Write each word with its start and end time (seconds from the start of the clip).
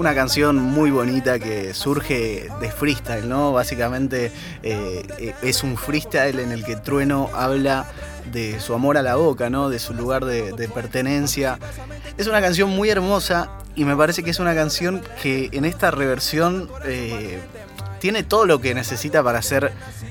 una 0.00 0.14
canción 0.14 0.56
muy 0.56 0.90
bonita 0.90 1.38
que 1.38 1.74
surge 1.74 2.48
de 2.58 2.70
freestyle, 2.70 3.28
¿no? 3.28 3.52
Básicamente 3.52 4.32
eh, 4.62 5.02
eh, 5.18 5.34
es 5.42 5.62
un 5.62 5.76
freestyle 5.76 6.40
en 6.40 6.52
el 6.52 6.64
que 6.64 6.76
Trueno 6.76 7.28
habla 7.34 7.84
de 8.32 8.60
su 8.60 8.72
amor 8.72 8.96
a 8.96 9.02
la 9.02 9.16
boca, 9.16 9.50
¿no? 9.50 9.68
De 9.68 9.78
su 9.78 9.92
lugar 9.92 10.24
de, 10.24 10.70
pertenencia. 10.74 11.58
Es 12.16 12.26
una 12.26 12.40
canción 12.40 12.70
muy 12.70 12.88
hermosa 12.88 13.50
y 13.76 13.84
me 13.84 13.94
parece 13.94 14.22
que 14.22 14.30
es 14.30 14.38
una 14.38 14.54
canción 14.54 15.02
que 15.22 15.50
en 15.52 15.66
esta 15.66 15.90
reversión 15.90 16.70
eh, 16.86 17.38
tiene 17.98 18.22
todo 18.22 18.46
lo 18.46 18.58
que 18.58 18.74
necesita 18.74 19.22
para 19.22 19.42
ser 19.42 19.70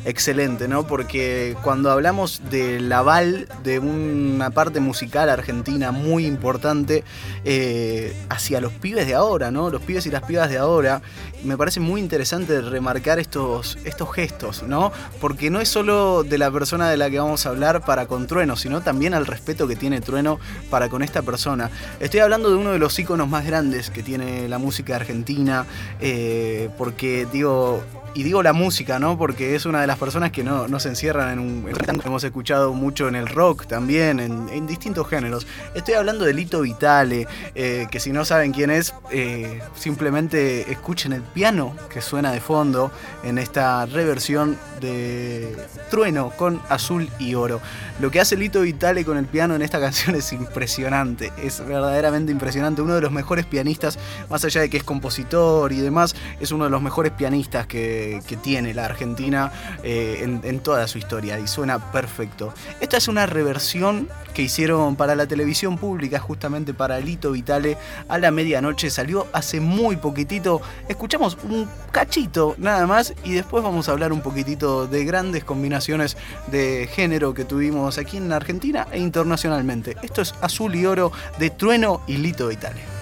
excelente, 0.09 0.67
¿no? 0.67 0.87
Porque 0.87 1.55
cuando 1.63 1.91
hablamos 1.91 2.41
del 2.49 2.91
aval 2.91 3.47
de 3.63 3.79
una 3.79 4.49
parte 4.49 4.79
musical 4.79 5.29
argentina 5.29 5.91
muy 5.91 6.25
importante 6.25 7.03
eh, 7.45 8.15
hacia 8.29 8.59
los 8.59 8.73
pibes 8.73 9.05
de 9.05 9.13
ahora, 9.13 9.51
¿no? 9.51 9.69
Los 9.69 9.81
pibes 9.81 10.07
y 10.07 10.09
las 10.09 10.23
pibas 10.23 10.49
de 10.49 10.57
ahora, 10.57 11.01
me 11.43 11.57
parece 11.57 11.79
muy 11.79 12.01
interesante 12.01 12.59
remarcar 12.61 13.19
estos, 13.19 13.77
estos 13.85 14.11
gestos, 14.11 14.63
¿no? 14.63 14.91
Porque 15.21 15.49
no 15.51 15.61
es 15.61 15.69
solo 15.69 16.23
de 16.23 16.37
la 16.37 16.51
persona 16.51 16.89
de 16.89 16.97
la 16.97 17.09
que 17.09 17.19
vamos 17.19 17.45
a 17.45 17.49
hablar 17.49 17.85
para 17.85 18.07
con 18.07 18.25
Trueno, 18.25 18.55
sino 18.55 18.81
también 18.81 19.13
al 19.13 19.27
respeto 19.27 19.67
que 19.67 19.75
tiene 19.75 20.01
Trueno 20.01 20.39
para 20.71 20.89
con 20.89 21.03
esta 21.03 21.21
persona. 21.21 21.69
Estoy 21.99 22.21
hablando 22.21 22.49
de 22.49 22.55
uno 22.55 22.71
de 22.71 22.79
los 22.79 22.97
íconos 22.97 23.29
más 23.29 23.45
grandes 23.45 23.91
que 23.91 24.01
tiene 24.01 24.49
la 24.49 24.57
música 24.57 24.95
argentina, 24.95 25.65
eh, 25.99 26.69
porque 26.77 27.27
digo, 27.31 27.83
y 28.19 28.23
digo 28.23 28.43
la 28.43 28.51
música, 28.51 28.99
¿no? 28.99 29.17
Porque 29.17 29.55
es 29.55 29.65
una 29.65 29.79
de 29.79 29.87
las 29.87 29.97
personas 29.97 30.31
que 30.31 30.43
no, 30.43 30.67
no 30.67 30.81
se 30.81 30.89
encierran 30.89 31.31
en 31.31 31.39
un... 31.39 31.65
hemos 32.03 32.21
escuchado 32.25 32.73
mucho 32.73 33.07
en 33.07 33.15
el 33.15 33.27
rock 33.27 33.65
también, 33.65 34.19
en, 34.19 34.67
distintos 34.67 35.07
géneros. 35.07 35.47
Estoy 35.73 35.93
hablando 35.93 36.25
de 36.25 36.33
Lito 36.33 36.59
Vitale, 36.59 37.27
eh, 37.55 37.87
que 37.89 38.01
si 38.01 38.11
no 38.11 38.25
saben 38.25 38.51
quién 38.51 38.71
es, 38.71 38.93
eh, 39.09 39.61
simplemente 39.73 40.69
escuchen 40.69 41.13
el 41.13 41.21
piano 41.21 41.73
que 41.89 42.01
suena 42.01 42.33
de 42.33 42.41
fondo 42.41 42.91
en 43.23 43.37
esta 43.37 43.85
reversión 43.85 44.57
de 44.81 45.55
Trueno 45.89 46.31
con 46.31 46.61
azul 46.67 47.09
y 47.19 47.35
oro. 47.35 47.61
Lo 48.01 48.11
que 48.11 48.19
hace 48.19 48.35
Lito 48.35 48.61
Vitale 48.61 49.05
con 49.05 49.17
el 49.17 49.27
piano 49.27 49.55
en 49.55 49.61
esta 49.61 49.79
canción 49.79 50.15
es 50.17 50.33
impresionante, 50.33 51.31
es 51.41 51.65
verdaderamente 51.65 52.33
impresionante. 52.33 52.81
Uno 52.81 52.95
de 52.95 53.01
los 53.01 53.13
mejores 53.13 53.45
pianistas, 53.45 53.97
más 54.29 54.43
allá 54.43 54.59
de 54.59 54.69
que 54.69 54.75
es 54.75 54.83
compositor 54.83 55.71
y 55.71 55.79
demás, 55.79 56.17
es 56.41 56.51
uno 56.51 56.65
de 56.65 56.69
los 56.69 56.81
mejores 56.81 57.13
pianistas 57.13 57.65
que 57.65 58.08
que, 58.25 58.37
tiene 58.37 58.73
la 58.73 58.85
Argentina 58.85 59.51
eh, 59.83 60.19
en, 60.43 60.59
toda 60.61 60.87
su 60.87 60.97
historia 60.97 61.39
y 61.39 61.47
suena 61.47 61.91
perfecto. 61.91 62.53
Esta 62.79 62.97
es 62.97 63.07
una 63.07 63.25
reversión 63.25 64.07
que 64.33 64.43
hicieron 64.43 64.95
para 64.95 65.15
la 65.15 65.27
televisión 65.27 65.77
pública, 65.77 66.19
justamente 66.19 66.73
para 66.73 66.99
Lito 66.99 67.31
Vitale, 67.31 67.77
a 68.07 68.17
la 68.17 68.31
medianoche. 68.31 68.89
Salió 68.89 69.27
hace 69.33 69.59
muy 69.59 69.97
poquitito. 69.97 70.61
Escuchamos 70.87 71.37
un 71.43 71.67
cachito 71.91 72.55
nada 72.57 72.87
más 72.87 73.13
y 73.23 73.33
después 73.33 73.63
vamos 73.63 73.89
a 73.89 73.91
hablar 73.91 74.13
un 74.13 74.21
poquitito 74.21 74.87
de 74.87 75.05
grandes 75.05 75.43
combinaciones 75.43 76.17
de 76.47 76.89
género 76.91 77.33
que 77.33 77.45
tuvimos 77.45 77.97
aquí 77.97 78.17
en 78.17 78.31
Argentina 78.31 78.87
e 78.91 78.99
internacionalmente. 78.99 79.97
Esto 80.01 80.21
es 80.21 80.33
Azul 80.41 80.75
y 80.75 80.85
Oro 80.85 81.11
de 81.37 81.49
Trueno 81.49 82.01
y 82.07 82.17
Lito 82.17 82.47
Vitale. 82.47 82.98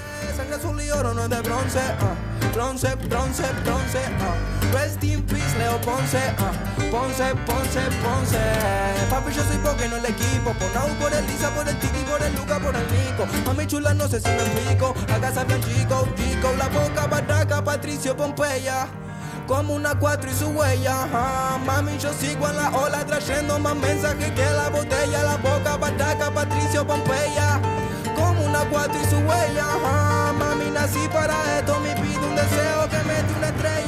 Azul 0.57 0.81
y 0.81 0.89
oro 0.89 1.13
no 1.13 1.23
es 1.23 1.29
de 1.29 1.41
bronce, 1.41 1.79
uh. 1.79 2.53
bronce, 2.53 2.95
bronce, 3.07 3.43
bronce. 3.63 3.99
Uh. 3.99 4.73
Rest 4.73 5.03
in 5.03 5.21
peace, 5.23 5.57
Leo 5.57 5.79
Ponce, 5.81 6.17
uh. 6.17 6.91
Ponce, 6.91 7.35
Ponce, 7.45 7.81
Ponce. 8.03 8.39
Papi, 9.09 9.33
yo 9.33 9.43
soy 9.43 9.57
porque 9.63 9.87
no 9.87 9.97
el 9.97 10.05
equipo. 10.05 10.53
Por 10.53 10.71
Raúl, 10.73 10.91
por 10.99 11.13
el 11.13 11.25
Lisa, 11.27 11.49
por 11.51 11.67
el 11.67 11.77
Tiki, 11.77 12.03
por 12.09 12.21
el 12.21 12.35
Luca, 12.35 12.59
por 12.59 12.75
el 12.75 12.85
Nico. 12.91 13.27
Mami 13.45 13.67
chula, 13.67 13.93
no 13.93 14.07
sé 14.07 14.19
si 14.19 14.29
me 14.29 14.41
explico. 14.41 14.93
Acá 15.13 15.43
bien 15.43 15.61
chico, 15.61 16.07
chico. 16.15 16.49
La 16.57 16.67
boca, 16.69 17.07
barraca, 17.07 17.63
Patricio, 17.63 18.15
Pompeya 18.15 18.87
como 19.47 19.75
una 19.75 19.97
cuatro 19.97 20.29
y 20.29 20.33
su 20.33 20.47
huella. 20.49 21.07
Mami, 21.65 21.97
yo 21.97 22.11
sigo 22.13 22.49
en 22.49 22.57
la 22.57 22.69
ola 22.69 23.05
trayendo 23.05 23.57
más 23.59 23.75
mensajes 23.75 24.31
que 24.31 24.45
la 24.45 24.69
botella. 24.69 25.23
La 25.23 25.37
boca, 25.37 25.77
bataca, 25.77 26.31
Patricio 26.31 26.85
Pompeya. 26.85 27.61
Una 28.47 28.63
cuatro 28.69 28.97
y 29.01 29.05
su 29.05 29.17
huella. 29.17 29.65
Mami, 30.39 30.71
nací 30.71 31.07
para 31.09 31.59
esto. 31.59 31.79
Me 31.81 31.93
pido 31.95 32.27
un 32.27 32.35
deseo 32.35 32.87
que 32.89 32.97
mete 33.03 33.33
una 33.37 33.47
estrella. 33.49 33.86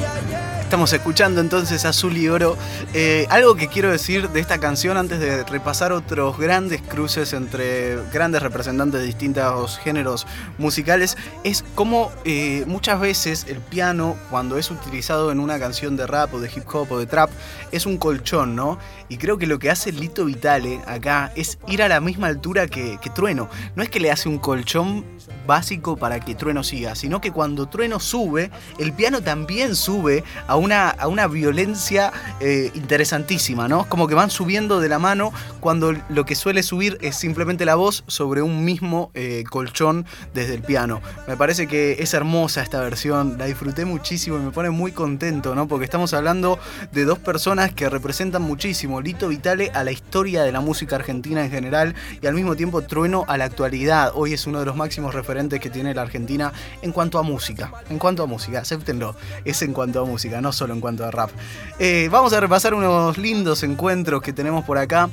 Estamos 0.70 0.92
escuchando 0.92 1.40
entonces 1.40 1.84
Azul 1.84 2.16
y 2.16 2.28
Oro. 2.28 2.56
Eh, 2.94 3.26
algo 3.28 3.56
que 3.56 3.66
quiero 3.66 3.90
decir 3.90 4.28
de 4.28 4.38
esta 4.38 4.58
canción 4.58 4.96
antes 4.96 5.18
de 5.18 5.42
repasar 5.42 5.90
otros 5.90 6.38
grandes 6.38 6.80
cruces 6.80 7.32
entre 7.32 7.96
grandes 8.12 8.40
representantes 8.40 9.00
de 9.00 9.06
distintos 9.08 9.78
géneros 9.78 10.28
musicales 10.58 11.16
es 11.42 11.64
como 11.74 12.12
eh, 12.24 12.62
muchas 12.68 13.00
veces 13.00 13.46
el 13.48 13.58
piano 13.58 14.16
cuando 14.30 14.58
es 14.58 14.70
utilizado 14.70 15.32
en 15.32 15.40
una 15.40 15.58
canción 15.58 15.96
de 15.96 16.06
rap 16.06 16.34
o 16.34 16.40
de 16.40 16.48
hip 16.54 16.72
hop 16.72 16.92
o 16.92 17.00
de 17.00 17.06
trap 17.06 17.30
es 17.72 17.84
un 17.84 17.96
colchón, 17.96 18.54
¿no? 18.54 18.78
Y 19.08 19.16
creo 19.16 19.38
que 19.38 19.48
lo 19.48 19.58
que 19.58 19.72
hace 19.72 19.90
Lito 19.90 20.24
Vitale 20.24 20.80
acá 20.86 21.32
es 21.34 21.58
ir 21.66 21.82
a 21.82 21.88
la 21.88 22.00
misma 22.00 22.28
altura 22.28 22.68
que, 22.68 22.96
Trueno. 23.12 23.48
No 23.74 23.82
es 23.82 23.90
que 23.90 23.98
le 23.98 24.12
hace 24.12 24.28
un 24.28 24.38
colchón 24.38 25.04
básico 25.48 25.96
para 25.96 26.20
que 26.20 26.36
Trueno 26.36 26.62
siga, 26.62 26.94
sino 26.94 27.20
que 27.20 27.32
cuando 27.32 27.68
Trueno 27.68 27.98
sube, 27.98 28.52
el 28.78 28.92
piano 28.92 29.20
también 29.20 29.74
sube 29.74 30.22
a 30.46 30.59
una, 30.60 30.90
a 30.90 31.08
una 31.08 31.26
violencia 31.26 32.12
eh, 32.40 32.70
interesantísima, 32.74 33.66
¿no? 33.68 33.88
Como 33.88 34.06
que 34.06 34.14
van 34.14 34.30
subiendo 34.30 34.80
de 34.80 34.88
la 34.88 34.98
mano 34.98 35.32
cuando 35.58 35.92
lo 36.08 36.24
que 36.24 36.34
suele 36.34 36.62
subir 36.62 36.98
es 37.00 37.16
simplemente 37.16 37.64
la 37.64 37.74
voz 37.74 38.04
sobre 38.06 38.42
un 38.42 38.64
mismo 38.64 39.10
eh, 39.14 39.44
colchón 39.50 40.06
desde 40.34 40.54
el 40.54 40.62
piano. 40.62 41.00
Me 41.26 41.36
parece 41.36 41.66
que 41.66 41.96
es 41.98 42.14
hermosa 42.14 42.62
esta 42.62 42.80
versión, 42.80 43.36
la 43.38 43.46
disfruté 43.46 43.84
muchísimo 43.84 44.36
y 44.36 44.40
me 44.40 44.50
pone 44.50 44.70
muy 44.70 44.92
contento, 44.92 45.54
¿no? 45.54 45.66
Porque 45.66 45.84
estamos 45.84 46.14
hablando 46.14 46.58
de 46.92 47.04
dos 47.04 47.18
personas 47.18 47.72
que 47.72 47.88
representan 47.88 48.42
muchísimo 48.42 49.00
Lito 49.00 49.28
Vitale 49.28 49.70
a 49.74 49.84
la 49.84 49.92
historia 49.92 50.42
de 50.42 50.52
la 50.52 50.60
música 50.60 50.96
argentina 50.96 51.44
en 51.44 51.50
general 51.50 51.94
y 52.20 52.26
al 52.26 52.34
mismo 52.34 52.56
tiempo 52.56 52.82
Trueno 52.82 53.24
a 53.28 53.36
la 53.36 53.44
actualidad. 53.44 54.12
Hoy 54.14 54.34
es 54.34 54.46
uno 54.46 54.60
de 54.60 54.66
los 54.66 54.76
máximos 54.76 55.14
referentes 55.14 55.60
que 55.60 55.70
tiene 55.70 55.94
la 55.94 56.02
Argentina 56.02 56.52
en 56.82 56.92
cuanto 56.92 57.18
a 57.18 57.22
música. 57.22 57.72
En 57.88 57.98
cuanto 57.98 58.22
a 58.22 58.26
música, 58.26 58.60
acéptenlo. 58.60 59.16
Es 59.44 59.62
en 59.62 59.72
cuanto 59.72 60.00
a 60.00 60.04
música, 60.04 60.40
no 60.40 60.49
solo 60.52 60.74
en 60.74 60.80
cuanto 60.80 61.04
a 61.04 61.10
rap. 61.10 61.30
Eh, 61.78 62.08
vamos 62.10 62.32
a 62.32 62.40
repasar 62.40 62.74
unos 62.74 63.18
lindos 63.18 63.62
encuentros 63.62 64.22
que 64.22 64.32
tenemos 64.32 64.64
por 64.64 64.78
acá 64.78 65.08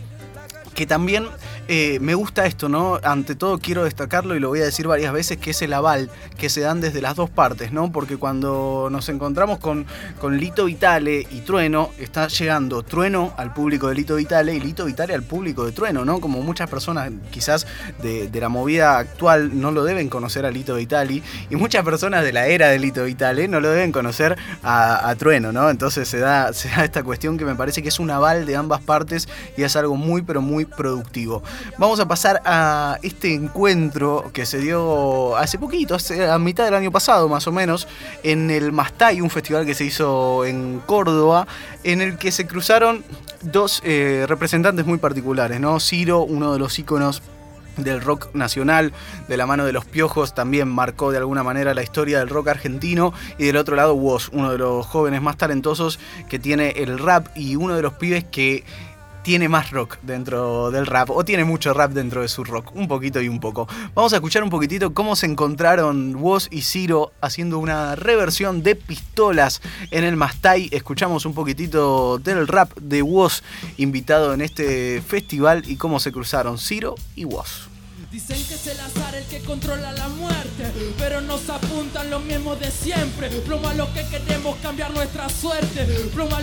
que 0.73 0.85
también 0.85 1.25
eh, 1.67 1.99
me 1.99 2.15
gusta 2.15 2.45
esto, 2.45 2.69
¿no? 2.69 2.99
Ante 3.03 3.35
todo 3.35 3.59
quiero 3.59 3.83
destacarlo 3.83 4.35
y 4.35 4.39
lo 4.39 4.49
voy 4.49 4.61
a 4.61 4.65
decir 4.65 4.87
varias 4.87 5.11
veces, 5.11 5.37
que 5.37 5.51
es 5.51 5.61
el 5.61 5.73
aval 5.73 6.09
que 6.37 6.49
se 6.49 6.61
dan 6.61 6.79
desde 6.79 7.01
las 7.01 7.15
dos 7.15 7.29
partes, 7.29 7.71
¿no? 7.71 7.91
Porque 7.91 8.17
cuando 8.17 8.87
nos 8.91 9.09
encontramos 9.09 9.59
con, 9.59 9.85
con 10.19 10.37
Lito 10.37 10.65
Vitale 10.65 11.27
y 11.29 11.41
Trueno, 11.41 11.91
está 11.99 12.27
llegando 12.27 12.83
Trueno 12.83 13.33
al 13.37 13.53
público 13.53 13.89
de 13.89 13.95
Lito 13.95 14.15
Vitale 14.15 14.55
y 14.55 14.59
Lito 14.59 14.85
Vitale 14.85 15.13
al 15.13 15.23
público 15.23 15.65
de 15.65 15.71
Trueno, 15.71 16.05
¿no? 16.05 16.21
Como 16.21 16.41
muchas 16.41 16.69
personas 16.69 17.11
quizás 17.31 17.67
de, 18.01 18.29
la 18.37 18.49
movida 18.49 18.99
actual 18.99 19.59
no 19.59 19.71
lo 19.71 19.83
deben 19.83 20.09
conocer 20.09 20.45
a 20.45 20.51
Lito 20.51 20.75
Vitale 20.75 21.23
y 21.49 21.55
muchas 21.55 21.83
personas 21.83 22.23
de 22.23 22.31
la 22.31 22.47
era 22.47 22.67
de 22.67 22.79
Lito 22.79 23.03
Vitale 23.03 23.47
no 23.47 23.59
lo 23.59 23.71
deben 23.71 23.91
conocer 23.91 24.37
a, 24.63 25.13
Trueno, 25.17 25.51
¿no? 25.51 25.69
Entonces 25.69 26.07
se 26.07 26.19
da, 26.19 26.53
se 26.53 26.69
da 26.69 26.85
esta 26.85 27.03
cuestión 27.03 27.37
que 27.37 27.45
me 27.45 27.55
parece 27.55 27.81
que 27.81 27.89
es 27.89 27.99
un 27.99 28.11
aval 28.11 28.45
de 28.45 28.55
ambas 28.55 28.81
partes 28.81 29.27
y 29.57 29.63
es 29.63 29.75
algo 29.75 29.95
muy, 29.95 30.21
pero 30.21 30.41
muy 30.41 30.65
productivo. 30.65 31.41
Vamos 31.77 31.99
a 31.99 32.07
pasar 32.07 32.41
a 32.45 32.97
este 33.01 33.33
encuentro 33.33 34.31
que 34.33 34.45
se 34.45 34.59
dio 34.59 35.35
hace 35.37 35.57
poquito, 35.57 35.97
a 36.29 36.39
mitad 36.39 36.65
del 36.65 36.73
año 36.73 36.91
pasado 36.91 37.29
más 37.29 37.47
o 37.47 37.51
menos, 37.51 37.87
en 38.23 38.49
el 38.49 38.71
Mastay, 38.71 39.21
un 39.21 39.29
festival 39.29 39.65
que 39.65 39.73
se 39.73 39.85
hizo 39.85 40.45
en 40.45 40.81
Córdoba, 40.85 41.47
en 41.83 42.01
el 42.01 42.17
que 42.17 42.31
se 42.31 42.47
cruzaron 42.47 43.03
dos 43.41 43.81
eh, 43.83 44.25
representantes 44.27 44.85
muy 44.85 44.97
particulares, 44.97 45.59
¿no? 45.59 45.79
Ciro, 45.79 46.21
uno 46.21 46.53
de 46.53 46.59
los 46.59 46.77
íconos 46.79 47.21
del 47.77 48.01
rock 48.01 48.33
nacional, 48.33 48.91
de 49.27 49.37
la 49.37 49.45
mano 49.45 49.65
de 49.65 49.71
los 49.71 49.85
piojos, 49.85 50.33
también 50.33 50.67
marcó 50.67 51.11
de 51.11 51.17
alguna 51.17 51.43
manera 51.43 51.73
la 51.73 51.83
historia 51.83 52.19
del 52.19 52.29
rock 52.29 52.49
argentino. 52.49 53.13
Y 53.37 53.45
del 53.45 53.57
otro 53.57 53.75
lado, 53.75 53.93
Woz, 53.93 54.29
uno 54.31 54.51
de 54.51 54.57
los 54.57 54.85
jóvenes 54.85 55.21
más 55.21 55.37
talentosos 55.37 55.99
que 56.27 56.39
tiene 56.39 56.71
el 56.71 56.99
rap 56.99 57.27
y 57.35 57.55
uno 57.55 57.75
de 57.75 57.81
los 57.81 57.93
pibes 57.93 58.25
que 58.25 58.63
tiene 59.27 59.49
más 59.49 59.71
rock 59.71 59.97
dentro 60.03 60.71
del 60.71 60.85
rap, 60.85 61.09
o 61.09 61.25
tiene 61.25 61.43
mucho 61.43 61.73
rap 61.73 61.91
dentro 61.91 62.21
de 62.21 62.29
su 62.29 62.45
rock, 62.45 62.73
un 62.73 62.87
poquito 62.87 63.19
y 63.19 63.27
un 63.27 63.41
poco. 63.41 63.67
Vamos 63.93 64.13
a 64.13 64.15
escuchar 64.15 64.41
un 64.41 64.49
poquitito 64.49 64.93
cómo 64.93 65.17
se 65.17 65.25
encontraron 65.25 66.15
Woz 66.15 66.47
y 66.49 66.61
Ciro 66.61 67.11
haciendo 67.19 67.59
una 67.59 67.97
reversión 67.97 68.63
de 68.63 68.77
pistolas 68.77 69.61
en 69.91 70.05
el 70.05 70.15
Mastai. 70.15 70.69
Escuchamos 70.71 71.25
un 71.25 71.33
poquitito 71.33 72.19
del 72.19 72.47
rap 72.47 72.71
de 72.79 73.01
Woz 73.01 73.41
invitado 73.75 74.33
en 74.33 74.39
este 74.39 75.01
festival 75.01 75.63
y 75.67 75.75
cómo 75.75 75.99
se 75.99 76.13
cruzaron 76.13 76.57
Ciro 76.57 76.95
y 77.17 77.25
Woz. 77.25 77.67
Dicen 78.09 78.37
que 78.47 78.53
es 78.53 78.67
el 78.67 78.79
azar 78.79 79.13
el 79.13 79.25
que 79.25 79.41
controla 79.41 79.91
la 79.91 80.07
muerte. 80.07 80.36
Pero 80.97 81.21
nos 81.21 81.49
apuntan 81.49 82.09
los 82.09 82.23
mismos 82.23 82.59
de 82.59 82.71
siempre. 82.71 83.29
Lo 83.75 83.93
que 83.93 84.05
queremos 84.07 84.57
cambiar 84.61 84.91
nuestra 84.91 85.29
suerte, 85.29 85.87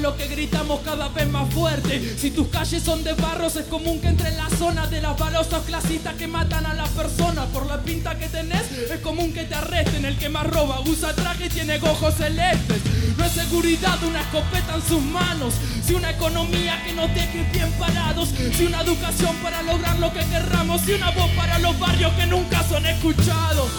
lo 0.00 0.16
que 0.16 0.28
gritamos 0.28 0.80
cada 0.80 1.08
vez 1.08 1.28
más 1.28 1.52
fuerte. 1.52 2.16
Si 2.18 2.30
tus 2.30 2.48
calles 2.48 2.82
son 2.82 3.02
de 3.04 3.12
barros, 3.14 3.56
es 3.56 3.66
común 3.66 4.00
que 4.00 4.08
entre 4.08 4.28
en 4.28 4.36
la 4.36 4.50
zona 4.50 4.86
de 4.86 5.00
las 5.00 5.18
balosos 5.18 5.62
clasistas 5.64 6.14
que 6.14 6.26
matan 6.26 6.66
a 6.66 6.74
las 6.74 6.88
personas. 6.90 7.46
Por 7.46 7.66
la 7.66 7.80
pinta 7.82 8.18
que 8.18 8.28
tenés, 8.28 8.70
es 8.70 9.00
común 9.00 9.32
que 9.32 9.44
te 9.44 9.54
arresten. 9.54 10.04
El 10.04 10.16
que 10.18 10.28
más 10.28 10.46
roba 10.46 10.80
usa 10.80 11.14
traje 11.14 11.46
y 11.46 11.48
tiene 11.48 11.78
ojos 11.78 12.14
celestes. 12.14 12.80
No 13.16 13.24
es 13.24 13.32
seguridad 13.32 14.02
una 14.02 14.20
escopeta 14.20 14.74
en 14.74 14.82
sus 14.82 15.00
manos, 15.00 15.54
si 15.84 15.94
una 15.94 16.10
economía 16.10 16.82
que 16.84 16.92
nos 16.92 17.08
deje 17.14 17.48
bien 17.52 17.70
parados, 17.78 18.30
si 18.56 18.66
una 18.66 18.82
educación 18.82 19.36
para 19.36 19.62
lograr 19.62 19.98
lo 19.98 20.12
que 20.12 20.20
querramos, 20.20 20.80
si 20.80 20.92
una 20.94 21.10
voz 21.12 21.30
para 21.36 21.58
los 21.60 21.78
barrios 21.78 22.12
que 22.14 22.26
nunca 22.26 22.62
son 22.68 22.84
escuchados. 22.86 23.70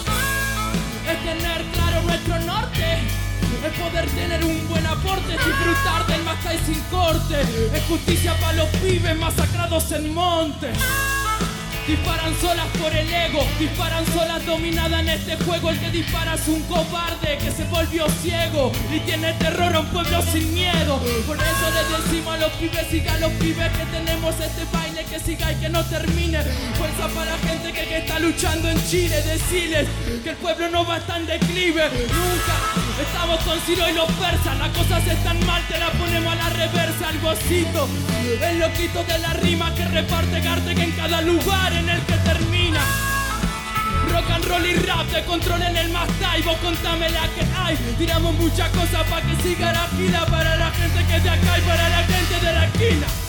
Es 1.12 1.24
tener 1.24 1.62
claro 1.74 2.02
nuestro 2.02 2.40
norte. 2.40 2.98
Es 3.66 3.80
poder 3.80 4.10
tener 4.10 4.44
un 4.44 4.68
buen 4.68 4.86
aporte, 4.86 5.32
disfrutar 5.32 6.06
del 6.08 6.24
más 6.24 6.38
sin 6.66 6.80
corte. 6.92 7.42
Es 7.74 7.84
justicia 7.86 8.34
para 8.40 8.54
los 8.54 8.68
pibes 8.70 9.18
masacrados 9.18 9.92
en 9.92 10.14
monte. 10.14 10.72
Disparan 11.88 12.34
solas 12.42 12.66
por 12.82 12.92
el 12.96 13.14
ego, 13.14 13.46
disparan 13.60 14.04
solas 14.08 14.44
dominada 14.44 15.00
en 15.02 15.10
este 15.10 15.36
juego. 15.46 15.70
El 15.70 15.80
que 15.80 15.92
dispara 15.92 16.34
es 16.34 16.48
un 16.48 16.62
cobarde 16.64 17.38
que 17.38 17.52
se 17.52 17.64
volvió 17.66 18.08
ciego 18.24 18.72
y 18.92 19.00
tiene 19.02 19.34
terror 19.34 19.76
a 19.76 19.82
un 19.82 19.88
pueblo 19.88 20.24
sin 20.24 20.52
miedo. 20.54 21.00
Por 21.28 21.38
eso 21.38 21.70
le 21.76 21.98
decimos 21.98 22.34
a 22.34 22.38
los 22.38 22.52
pibes, 22.54 22.88
siga 22.90 23.14
a 23.14 23.20
los 23.20 23.32
pibes 23.34 23.72
que 23.78 23.86
tenemos 23.86 24.34
este 24.40 24.66
baile 24.74 24.95
que 25.16 25.32
siga 25.32 25.52
y 25.52 25.56
que 25.56 25.70
no 25.70 25.84
termine. 25.86 26.42
Fuerza 26.78 27.08
para 27.14 27.32
la 27.32 27.38
gente 27.38 27.72
que, 27.72 27.98
está 27.98 28.20
luchando 28.20 28.70
en 28.70 28.78
Chile, 28.90 29.22
decirles 29.24 29.88
que 30.24 30.32
el 30.32 30.36
pueblo 30.36 30.70
no 30.70 30.86
va 30.86 30.96
a 30.96 30.98
estar 30.98 31.22
en 31.22 31.28
declive, 31.28 31.90
nunca. 31.90 32.56
Estamos 33.02 33.40
con 33.44 33.60
Ciro 33.62 33.88
y 33.90 33.94
los 33.94 34.12
persas, 34.14 34.58
las 34.58 34.70
cosas 34.70 35.08
están 35.08 35.46
mal, 35.46 35.62
te 35.68 35.78
la 35.80 35.90
ponemos 35.92 36.34
a 36.34 36.36
la 36.36 36.50
reversa, 36.50 37.10
el 37.12 37.20
gocito, 37.20 37.88
el 38.42 38.60
loquito 38.60 39.04
de 39.04 39.20
la 39.20 39.34
rima 39.34 39.74
que 39.76 39.86
reparte 39.86 40.42
Garte 40.42 40.76
que 40.76 40.84
en 40.84 40.92
cada 40.92 41.22
lugar 41.22 41.72
en 41.74 41.90
el 41.90 42.02
que 42.02 42.18
termina. 42.18 42.82
Rock 44.12 44.32
and 44.32 44.46
roll 44.46 44.66
y 44.66 44.74
rap 44.76 45.08
de 45.08 45.24
control 45.24 45.62
en 45.62 45.78
el 45.78 45.90
más 45.90 46.10
vos 46.46 46.58
contame 46.58 47.10
la 47.10 47.28
que 47.30 47.46
hay. 47.58 47.78
Tiramos 47.98 48.34
muchas 48.36 48.70
cosas 48.70 49.04
para 49.10 49.26
que 49.26 49.42
siga 49.42 49.72
la 49.72 49.88
fila 49.98 50.26
para 50.26 50.56
la 50.58 50.72
gente 50.72 51.06
que 51.06 51.16
es 51.16 51.24
de 51.24 51.30
acá 51.30 51.58
y 51.58 51.62
para 51.62 51.90
la 51.90 52.04
gente 52.04 52.46
de 52.46 52.54
la 52.54 52.66
esquina. 52.66 53.25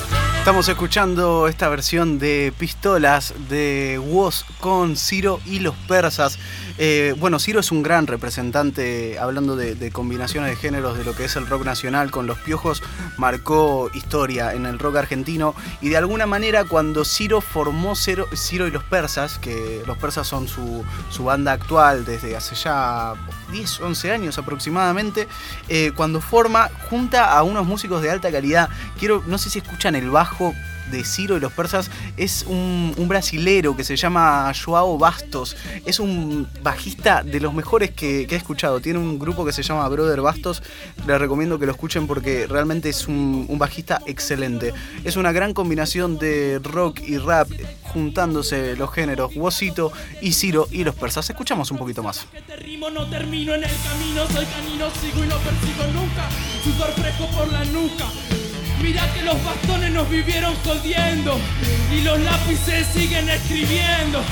Estamos 0.46 0.68
escuchando 0.68 1.48
esta 1.48 1.68
versión 1.68 2.20
de 2.20 2.52
Pistolas 2.56 3.34
de 3.48 4.00
Woz 4.00 4.44
con 4.60 4.96
Ciro 4.96 5.40
y 5.44 5.58
los 5.58 5.74
persas. 5.88 6.38
Eh, 6.78 7.14
bueno, 7.18 7.38
Ciro 7.38 7.60
es 7.60 7.72
un 7.72 7.82
gran 7.82 8.06
representante, 8.06 9.18
hablando 9.18 9.56
de, 9.56 9.90
combinaciones 9.90 10.50
de 10.50 10.56
géneros 10.56 10.98
de 10.98 11.04
lo 11.04 11.14
que 11.14 11.24
es 11.24 11.36
el 11.36 11.46
rock 11.46 11.64
nacional 11.64 12.10
con 12.10 12.26
los 12.26 12.38
piojos, 12.38 12.82
marcó 13.16 13.90
historia 13.94 14.52
en 14.52 14.66
el 14.66 14.78
rock 14.78 14.96
argentino. 14.96 15.54
Y 15.80 15.88
de 15.88 15.96
alguna 15.96 16.26
manera 16.26 16.64
cuando 16.64 17.04
Ciro 17.04 17.40
formó 17.40 17.94
Ciro, 17.96 18.26
y 18.66 18.70
los 18.70 18.84
persas, 18.84 19.38
que 19.38 19.82
los 19.86 19.96
persas 19.98 20.26
son 20.26 20.48
su, 20.48 20.84
banda 21.24 21.52
actual 21.52 22.04
desde 22.04 22.36
hace 22.36 22.54
ya 22.54 23.14
10, 23.50 23.80
11 23.80 24.12
años 24.12 24.38
aproximadamente, 24.38 25.26
eh, 25.68 25.92
cuando 25.96 26.20
forma, 26.20 26.70
junta 26.90 27.36
a 27.36 27.42
unos 27.42 27.66
músicos 27.66 28.02
de 28.02 28.10
alta 28.10 28.30
calidad, 28.30 28.68
quiero, 28.98 29.22
no 29.26 29.38
sé 29.38 29.50
si 29.50 29.58
escuchan 29.58 29.94
el 29.94 30.10
bajo, 30.10 30.54
de 30.90 31.04
Ciro 31.04 31.36
y 31.36 31.40
los 31.40 31.52
persas 31.52 31.90
es 32.16 32.44
un, 32.48 32.94
brasilero 33.06 33.76
que 33.76 33.84
se 33.84 33.96
llama 33.96 34.52
Joao 34.52 34.98
Bastos. 34.98 35.56
Es 35.84 36.00
un 36.00 36.48
bajista 36.62 37.22
de 37.22 37.40
los 37.40 37.54
mejores 37.54 37.90
que, 37.90 38.22
he 38.22 38.34
escuchado. 38.34 38.80
Tiene 38.80 38.98
un 38.98 39.18
grupo 39.18 39.44
que 39.44 39.52
se 39.52 39.62
llama 39.62 39.88
Brother 39.88 40.20
Bastos. 40.20 40.62
Les 41.06 41.18
recomiendo 41.18 41.58
que 41.58 41.66
lo 41.66 41.72
escuchen 41.72 42.06
porque 42.06 42.46
realmente 42.46 42.88
es 42.88 43.06
un, 43.06 43.46
bajista 43.58 44.02
excelente. 44.06 44.74
Es 45.04 45.16
una 45.16 45.32
gran 45.32 45.54
combinación 45.54 46.18
de 46.18 46.60
rock 46.62 47.00
y 47.00 47.18
rap 47.18 47.48
juntándose 47.82 48.76
los 48.76 48.92
géneros 48.92 49.34
Wosito 49.36 49.92
y 50.20 50.32
Ciro 50.32 50.68
y 50.70 50.84
los 50.84 50.94
persas. 50.94 51.30
Escuchamos 51.30 51.70
un 51.70 51.78
poquito 51.78 52.02
más. 52.02 52.26
Mira 58.82 59.12
que 59.14 59.22
los 59.22 59.42
bastones 59.44 59.90
nos 59.90 60.08
vivieron 60.08 60.54
jodiendo 60.64 61.38
y 61.92 62.02
los 62.02 62.20
lápices 62.20 62.86
siguen 62.88 63.28
escribiendo. 63.28 64.22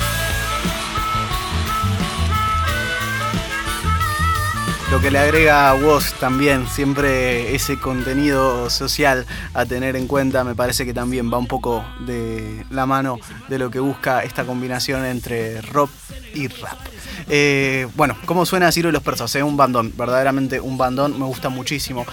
Lo 4.91 5.01
que 5.01 5.09
le 5.09 5.17
agrega 5.17 5.69
a 5.69 5.73
Woz 5.73 6.13
también, 6.19 6.67
siempre 6.67 7.55
ese 7.55 7.79
contenido 7.79 8.69
social 8.69 9.25
a 9.53 9.65
tener 9.65 9.95
en 9.95 10.07
cuenta, 10.07 10.43
me 10.43 10.53
parece 10.53 10.85
que 10.85 10.93
también 10.93 11.33
va 11.33 11.39
un 11.39 11.47
poco 11.47 11.83
de 12.05 12.63
la 12.69 12.85
mano 12.85 13.19
de 13.49 13.57
lo 13.57 13.71
que 13.71 13.79
busca 13.79 14.23
esta 14.23 14.45
combinación 14.45 15.03
entre 15.03 15.59
rock 15.61 15.89
y 16.35 16.47
rap. 16.47 16.77
Eh, 17.27 17.87
bueno, 17.95 18.15
¿cómo 18.25 18.45
suena 18.45 18.71
Ciro 18.71 18.89
y 18.89 18.91
los 18.91 19.01
Persas? 19.01 19.35
Es 19.35 19.43
un 19.43 19.57
bandón, 19.57 19.91
verdaderamente 19.97 20.59
un 20.59 20.77
bandón, 20.77 21.19
me 21.19 21.25
gusta 21.25 21.49
muchísimo. 21.49 22.05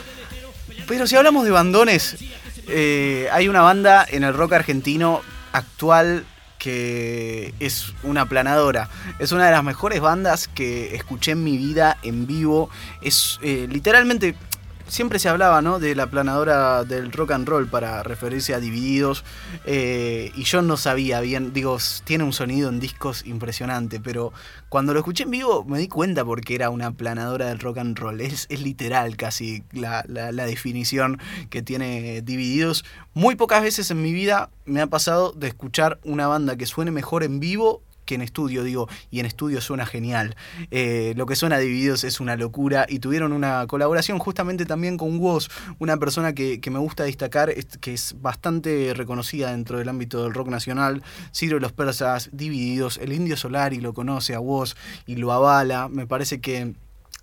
Pero 0.93 1.07
si 1.07 1.17
hablamos 1.17 1.47
de 1.47 1.51
bandones, 1.51 2.17
eh, 2.69 3.27
hay 3.33 3.49
una 3.49 3.63
banda 3.63 4.05
en 4.07 4.25
el 4.25 4.35
rock 4.35 4.53
argentino 4.53 5.23
actual 5.51 6.27
que 6.59 7.55
es 7.61 7.95
una 8.03 8.29
planadora. 8.29 8.91
Es 9.19 9.33
una 9.33 9.47
de 9.47 9.53
las 9.53 9.65
mejores 9.65 10.03
bandas 10.03 10.49
que 10.49 10.95
escuché 10.95 11.31
en 11.31 11.45
mi 11.45 11.57
vida 11.57 11.97
en 12.03 12.27
vivo. 12.27 12.69
Es 13.01 13.39
eh, 13.41 13.67
literalmente 13.71 14.35
siempre 14.89 15.19
se 15.19 15.29
hablaba 15.29 15.63
¿no? 15.63 15.79
de 15.79 15.95
la 15.95 16.07
planadora 16.09 16.85
del 16.85 17.13
rock 17.13 17.33
and 17.33 17.49
roll 17.49 17.67
para 17.67 18.03
referirse 18.03 18.55
a 18.55 18.61
Divididos 18.61 19.25
eh, 19.65 20.31
y 20.35 20.45
yo 20.45 20.63
no 20.63 20.77
sabía 20.77 21.21
bien, 21.21 21.53
digo, 21.53 21.79
tiene 22.05 22.25
un 22.25 22.33
sonido 22.33 22.69
en 22.69 22.81
discos 22.81 23.25
impresionante, 23.27 24.01
pero 24.01 24.33
cuando 24.69 24.93
lo 24.93 25.01
escuché 25.01 25.25
en 25.25 25.31
vivo 25.31 25.65
me 25.65 25.79
di 25.79 25.89
cuenta 25.89 26.25
porque 26.25 26.55
era 26.55 26.71
una 26.71 26.93
planadora 26.93 27.47
del 27.47 27.59
rock 27.59 27.79
and 27.79 27.99
roll, 27.99 28.21
es, 28.21 28.47
es 28.49 28.63
literal 28.63 29.17
casi 29.17 29.65
la, 29.73 30.05
la 30.07 30.47
definición 30.47 31.19
que 31.51 31.63
tiene 31.63 32.23
Divididos. 32.23 32.85
Muy 33.15 33.37
pocas 33.37 33.63
veces 33.63 33.91
en 33.91 34.03
mi 34.03 34.13
vida 34.13 34.51
me 34.65 34.81
ha 34.81 34.87
pasado 34.87 35.33
de 35.33 35.49
escuchar 35.49 35.99
una 36.05 36.27
banda 36.27 36.57
que 36.57 36.67
suene 36.67 36.91
mejor 36.91 37.23
en 37.23 37.41
vivo 37.41 37.83
que 38.05 38.15
en 38.15 38.23
estudio, 38.23 38.65
digo, 38.65 38.89
y 39.11 39.21
en 39.21 39.27
estudio 39.27 39.61
suena 39.61 39.87
genial. 39.87 40.37
Eh, 40.71 41.15
lo 41.17 41.27
que 41.27 41.37
suena 41.37 41.59
Divididos 41.59 42.05
es 42.05 42.21
una 42.21 42.37
locura 42.37 42.87
y 42.89 42.99
tuvieron 42.99 43.33
una 43.33 43.67
colaboración 43.67 44.19
justamente 44.19 44.67
también 44.67 44.97
con 44.97 45.19
Woz, 45.19 45.49
una 45.79 45.97
persona 45.97 46.33
que, 46.35 46.61
me 46.73 46.79
gusta 46.79 47.05
destacar, 47.05 47.53
que 47.81 47.93
es 47.93 48.17
bastante 48.21 48.95
reconocida 48.95 49.51
dentro 49.51 49.79
del 49.79 49.89
ámbito 49.89 50.23
del 50.23 50.33
rock 50.33 50.49
nacional, 50.49 51.03
Ciro 51.35 51.59
los 51.61 51.73
Persas, 51.73 52.31
Divididos, 52.33 52.99
el 52.99 53.13
Indio 53.13 53.37
Solari 53.37 53.81
lo 53.81 53.93
conoce 53.93 54.35
a 54.35 54.41
Woz 54.41 54.75
y 55.07 55.17
lo 55.17 55.33
avala, 55.33 55.89
me 55.89 56.07
parece 56.07 56.41
que 56.41 56.75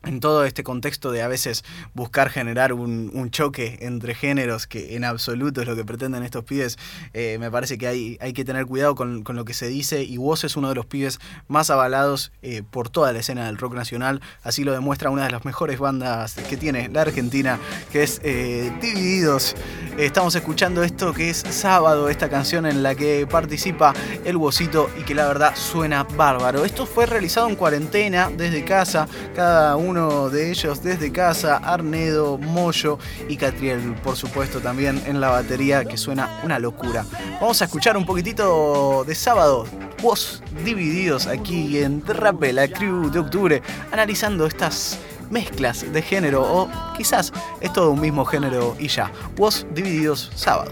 en 0.03 0.19
todo 0.19 0.45
este 0.45 0.63
contexto 0.63 1.11
de 1.11 1.21
a 1.21 1.27
veces 1.27 1.65
buscar 1.93 2.29
generar 2.29 2.73
un, 2.73 3.29
choque 3.31 3.77
entre 3.81 4.15
géneros, 4.15 4.65
que 4.65 4.95
en 4.95 5.03
absoluto 5.03 5.61
es 5.61 5.67
lo 5.67 5.75
que 5.75 5.85
pretenden 5.85 6.23
estos 6.23 6.43
pibes, 6.43 6.79
eh, 7.13 7.37
me 7.39 7.51
parece 7.51 7.77
que 7.77 7.85
hay, 7.85 8.17
hay 8.21 8.33
que 8.33 8.43
tener 8.43 8.65
cuidado 8.65 8.95
con, 8.95 9.23
lo 9.23 9.45
que 9.45 9.53
se 9.53 9.67
dice 9.67 10.03
y 10.03 10.17
vos 10.17 10.43
es 10.43 10.55
uno 10.55 10.69
de 10.69 10.75
los 10.75 10.87
pibes 10.87 11.19
más 11.47 11.69
avalados 11.69 12.31
eh, 12.41 12.63
por 12.67 12.89
toda 12.89 13.13
la 13.13 13.19
escena 13.19 13.45
del 13.45 13.57
rock 13.57 13.75
nacional, 13.75 14.21
así 14.41 14.63
lo 14.63 14.71
demuestra 14.71 15.11
una 15.11 15.25
de 15.25 15.31
las 15.31 15.45
mejores 15.45 15.77
bandas 15.77 16.35
que 16.49 16.57
tiene 16.57 16.89
la 16.89 17.01
Argentina, 17.01 17.59
que 17.91 18.03
es 18.03 18.19
eh, 18.23 18.71
Divididos. 18.81 19.55
Estamos 19.97 20.33
escuchando 20.33 20.81
esto 20.81 21.13
que 21.13 21.29
es 21.29 21.37
Sábado, 21.37 22.09
esta 22.09 22.29
canción 22.29 22.65
en 22.65 22.81
la 22.81 22.95
que 22.95 23.27
participa 23.29 23.93
el 24.23 24.37
Wosito 24.37 24.89
y 24.99 25.03
que 25.03 25.13
la 25.13 25.27
verdad 25.27 25.55
suena 25.55 26.03
bárbaro. 26.03 26.65
Esto 26.65 26.85
fue 26.85 27.05
realizado 27.05 27.49
en 27.49 27.55
cuarentena 27.55 28.29
desde 28.35 28.63
casa, 28.63 29.07
cada 29.35 29.75
uno 29.75 29.88
uno 29.89 30.29
de 30.29 30.51
ellos 30.51 30.83
desde 30.83 31.11
casa, 31.11 31.57
Arnedo, 31.57 32.37
Moyo 32.37 32.99
y 33.27 33.37
Catriel, 33.37 33.95
por 34.03 34.15
supuesto, 34.15 34.59
también 34.59 35.01
en 35.07 35.19
la 35.19 35.29
batería, 35.29 35.83
que 35.83 35.97
suena 35.97 36.39
una 36.43 36.59
locura. 36.59 37.05
Vamos 37.41 37.61
a 37.61 37.65
escuchar 37.65 37.97
un 37.97 38.05
poquitito 38.05 39.03
de 39.05 39.15
sábado, 39.15 39.65
voz 40.01 40.43
divididos 40.63 41.25
aquí 41.25 41.79
en 41.79 42.01
Trape, 42.01 42.53
la 42.53 42.67
crew 42.67 43.09
de 43.09 43.19
octubre, 43.19 43.61
analizando 43.91 44.45
estas 44.45 44.99
mezclas 45.31 45.91
de 45.91 46.01
género 46.01 46.41
o 46.43 46.69
quizás 46.95 47.31
es 47.59 47.73
todo 47.73 47.91
un 47.91 48.01
mismo 48.01 48.25
género 48.25 48.75
y 48.79 48.87
ya. 48.87 49.11
Voz 49.35 49.65
divididos 49.73 50.31
sábado. 50.35 50.71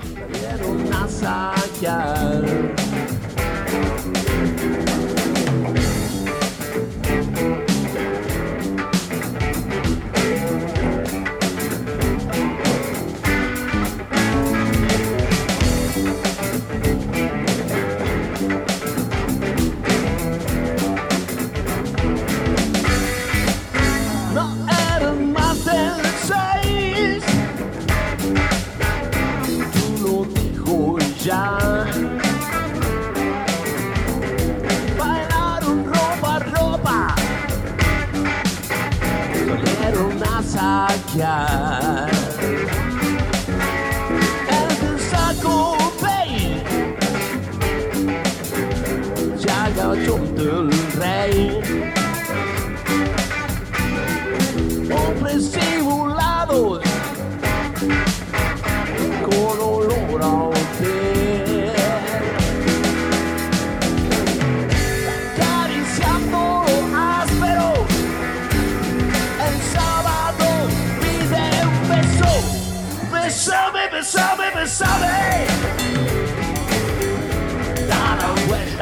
God. 41.15 41.76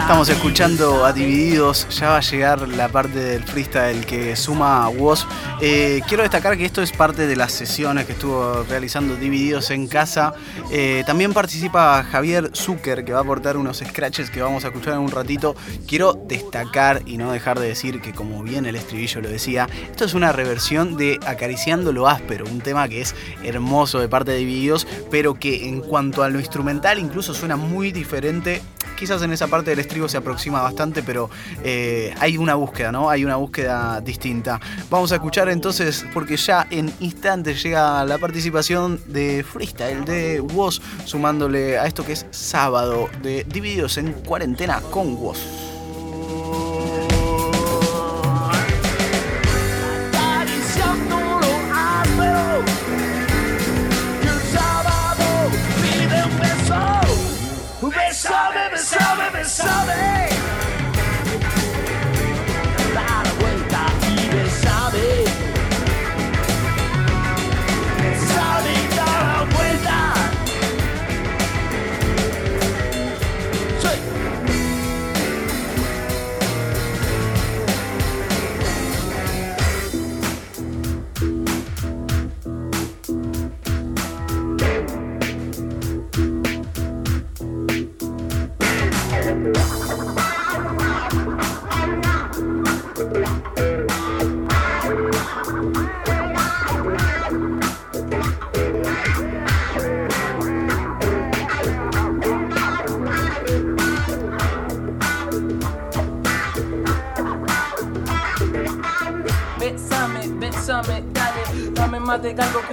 Estamos 0.05 0.29
escuchando 0.29 1.03
a 1.03 1.13
Divididos, 1.13 1.87
ya 1.89 2.09
va 2.09 2.17
a 2.17 2.21
llegar 2.21 2.67
la 2.67 2.89
parte 2.89 3.17
del 3.17 3.43
freestyle 3.43 4.05
que 4.05 4.35
suma 4.35 4.87
Woz. 4.87 5.25
Eh, 5.59 5.99
quiero 6.07 6.21
destacar 6.21 6.55
que 6.59 6.63
esto 6.63 6.83
es 6.83 6.91
parte 6.91 7.25
de 7.25 7.35
las 7.35 7.51
sesiones 7.51 8.05
que 8.05 8.11
estuvo 8.11 8.63
realizando 8.69 9.15
Divididos 9.15 9.71
en 9.71 9.87
casa. 9.87 10.35
Eh, 10.71 11.03
también 11.07 11.33
participa 11.33 12.03
Javier 12.03 12.51
Zucker, 12.53 13.03
que 13.03 13.13
va 13.13 13.17
a 13.17 13.21
aportar 13.23 13.57
unos 13.57 13.79
scratches 13.79 14.29
que 14.29 14.43
vamos 14.43 14.63
a 14.63 14.67
escuchar 14.67 14.93
en 14.93 14.99
un 14.99 15.09
ratito. 15.09 15.55
Quiero 15.87 16.13
destacar 16.13 17.01
y 17.07 17.17
no 17.17 17.31
dejar 17.31 17.59
de 17.59 17.69
decir 17.69 17.99
que, 17.99 18.13
como 18.13 18.43
bien 18.43 18.67
el 18.67 18.75
estribillo 18.75 19.21
lo 19.21 19.29
decía, 19.29 19.67
esto 19.89 20.05
es 20.05 20.13
una 20.13 20.31
reversión 20.31 20.97
de 20.97 21.19
Acariciando 21.25 21.91
lo 21.91 22.07
áspero, 22.07 22.45
un 22.45 22.61
tema 22.61 22.87
que 22.87 23.01
es 23.01 23.15
hermoso 23.43 23.99
de 23.99 24.07
parte 24.07 24.33
de 24.33 24.37
Divididos, 24.37 24.85
pero 25.09 25.33
que 25.33 25.67
en 25.67 25.81
cuanto 25.81 26.21
a 26.21 26.29
lo 26.29 26.39
instrumental 26.39 26.99
incluso 26.99 27.33
suena 27.33 27.55
muy 27.55 27.91
diferente 27.91 28.61
quizás 28.95 29.21
en 29.21 29.31
esa 29.31 29.47
parte 29.47 29.69
del 29.71 29.79
estribo 29.79 30.07
se 30.07 30.17
aproxima 30.17 30.61
bastante, 30.61 31.03
pero 31.03 31.29
eh, 31.63 32.13
hay 32.19 32.37
una 32.37 32.55
búsqueda, 32.55 32.91
¿no? 32.91 33.09
Hay 33.09 33.25
una 33.25 33.35
búsqueda 33.35 34.01
distinta. 34.01 34.59
Vamos 34.89 35.11
a 35.11 35.15
escuchar 35.15 35.49
entonces, 35.49 36.05
porque 36.13 36.37
ya 36.37 36.67
en 36.69 36.91
instantes 36.99 37.61
llega 37.63 38.03
la 38.05 38.17
participación 38.17 38.99
de 39.07 39.43
Freestyle, 39.43 40.05
de 40.05 40.39
Woz, 40.41 40.81
sumándole 41.05 41.77
a 41.77 41.85
esto 41.85 42.05
que 42.05 42.13
es 42.13 42.25
sábado, 42.31 43.09
de 43.21 43.43
Divididos 43.43 43.97
en 43.97 44.13
Cuarentena 44.13 44.81
con 44.91 45.15
Woz. 45.15 45.64
saudade. 59.65 60.34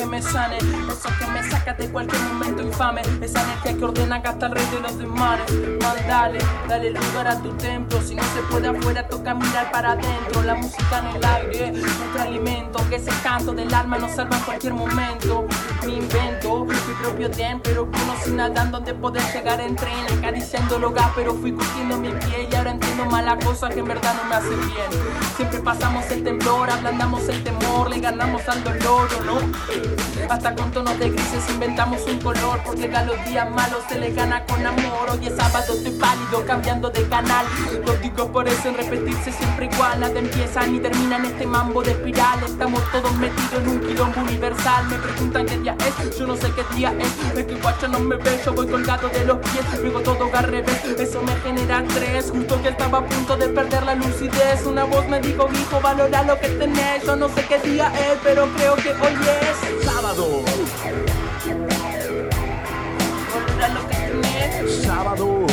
Que 0.03 0.07
me 0.07 0.23
sane. 0.23 0.59
Eso 0.59 1.09
que 1.19 1.27
me 1.27 1.49
saca 1.49 1.75
de 1.75 1.89
cualquier 1.89 2.21
momento 2.23 2.63
infame. 2.63 3.03
Esa 3.21 3.43
energía 3.43 3.77
que 3.77 3.85
ordena 3.85 4.02
hasta 4.13 4.47
el 4.47 4.53
rey 4.53 4.67
de 4.67 4.81
los 4.81 4.99
desmares. 4.99 5.51
Man, 5.81 5.97
dale, 6.69 6.91
lugar 6.91 7.29
a 7.29 7.37
tu 7.39 7.51
templo. 7.57 8.01
Si 8.03 8.15
no 8.15 8.23
se 8.23 8.43
puede 8.51 8.69
afuera, 8.69 9.07
toca 9.09 9.35
mirar 9.35 9.71
para 9.71 9.93
adentro. 9.93 10.43
La 10.43 10.55
música 10.55 10.99
en 10.99 11.17
el 11.17 11.25
aire, 11.25 11.73
nuestro 11.73 12.23
alimento. 12.23 12.79
Que 12.91 12.97
ese 12.97 13.11
canto 13.23 13.53
del 13.53 13.73
alma 13.73 13.99
nos 13.99 14.13
salva 14.13 14.37
en 14.37 14.43
cualquier 14.43 14.75
momento. 14.75 15.47
Mi 15.87 15.97
invento, 15.97 16.65
mi 16.67 16.75
propio 17.03 17.29
den, 17.31 17.61
pero 17.61 17.91
conocí 17.91 18.31
nadando 18.31 18.81
de 18.81 18.95
poder 18.95 19.23
llegar 19.33 19.61
en 19.61 19.77
tren. 19.77 20.19
Acariciando 20.19 20.77
el 20.77 20.85
hogar, 20.85 21.11
pero 21.17 21.35
fui 21.35 21.53
cogiendo 21.53 21.97
mi 21.97 22.11
pie. 22.11 22.49
Y 22.51 22.55
ahora 22.55 22.73
entiendo 22.73 23.07
mala 23.07 23.39
cosa 23.39 23.69
que 23.71 23.81
en 23.81 23.87
verdad 23.87 24.15
no 24.23 24.29
me 24.29 24.35
hace 24.35 24.51
bien. 24.51 25.03
Siempre 25.37 25.61
pasamos 25.61 26.11
el 26.11 26.23
temblor, 26.23 26.71
ablandamos 26.71 27.27
el 27.29 27.43
temor, 27.43 27.89
le 27.89 28.01
ganamos 28.01 28.47
al 28.49 28.63
dolor, 28.63 29.09
¿o 29.19 29.25
no? 29.25 29.39
Hasta 30.29 30.55
con 30.55 30.71
tonos 30.71 30.99
de 30.99 31.11
grises 31.11 31.49
inventamos 31.51 32.03
un 32.07 32.21
color, 32.21 32.61
porque 32.65 32.93
a 32.95 33.05
los 33.05 33.25
días 33.25 33.51
malos 33.51 33.83
le 34.03 34.11
gana 34.11 34.45
con 34.47 34.67
amor. 34.67 35.11
Hoy 35.13 35.27
es 35.29 35.37
sábado, 35.37 35.75
estoy 35.75 35.93
pálido, 35.93 36.45
cambiando 36.45 36.91
de 36.91 37.09
canal. 37.09 37.47
Los 37.87 38.01
digo 38.01 38.33
por 38.33 38.49
eso 38.49 38.69
en 38.69 38.77
repetirse 38.77 39.31
siempre 39.31 39.67
igual, 39.73 40.01
nada 40.01 40.19
empieza 40.19 40.67
ni 40.67 40.81
termina 40.81 41.17
en 41.19 41.27
este 41.27 41.47
mambo 41.47 41.83
de 41.83 41.93
espiral. 41.93 42.43
Estamos 42.45 42.83
todos 42.91 43.13
metidos 43.15 43.63
en 43.63 43.69
un 43.69 43.81
quilombo 43.81 44.21
universal. 44.21 44.87
Me 44.89 44.97
preguntan 44.99 45.47
qué 45.47 45.57
día 45.59 45.77
es, 45.79 46.19
yo 46.19 46.27
no 46.27 46.37
sé 46.37 46.51
qué 46.53 46.65
día 46.75 46.93
es. 46.99 47.39
Es 47.39 47.47
que 47.47 47.55
guacho 47.55 47.87
no 47.87 48.01
me 48.01 48.17
ve, 48.17 48.41
yo 48.45 48.53
voy 48.53 48.67
colgado 48.67 49.09
de 49.09 49.25
los 49.25 49.39
pies, 49.39 49.65
luego 49.81 50.01
todo 50.01 50.29
al 50.35 50.45
revés. 50.45 50.85
Eso 50.99 51.23
me 51.23 51.37
genera 51.37 51.81
estrés, 51.81 52.31
justo 52.31 52.61
que 52.61 52.71
estaba 52.71 52.99
a 52.99 53.07
punto 53.07 53.37
de 53.37 53.49
perder 53.49 53.85
la 53.85 53.95
lucidez. 53.95 54.67
Una 54.67 54.83
voz 54.85 55.07
me 55.09 55.21
dijo, 55.21 55.49
hijo, 55.53 55.81
valora 55.81 56.25
lo 56.25 56.37
que 56.41 56.49
tenés. 56.49 57.05
Yo 57.05 57.15
no 57.15 57.29
sé 57.29 57.47
qué 57.47 57.59
día 57.61 57.93
es, 57.95 58.19
pero 58.25 58.49
creo 58.57 58.75
que 58.75 58.91
hoy 58.91 59.15
es 59.15 59.85
Sábado, 59.85 60.43
valora 63.33 63.69
lo 63.69 63.89
que. 63.89 63.92
Sábado. 64.69 65.47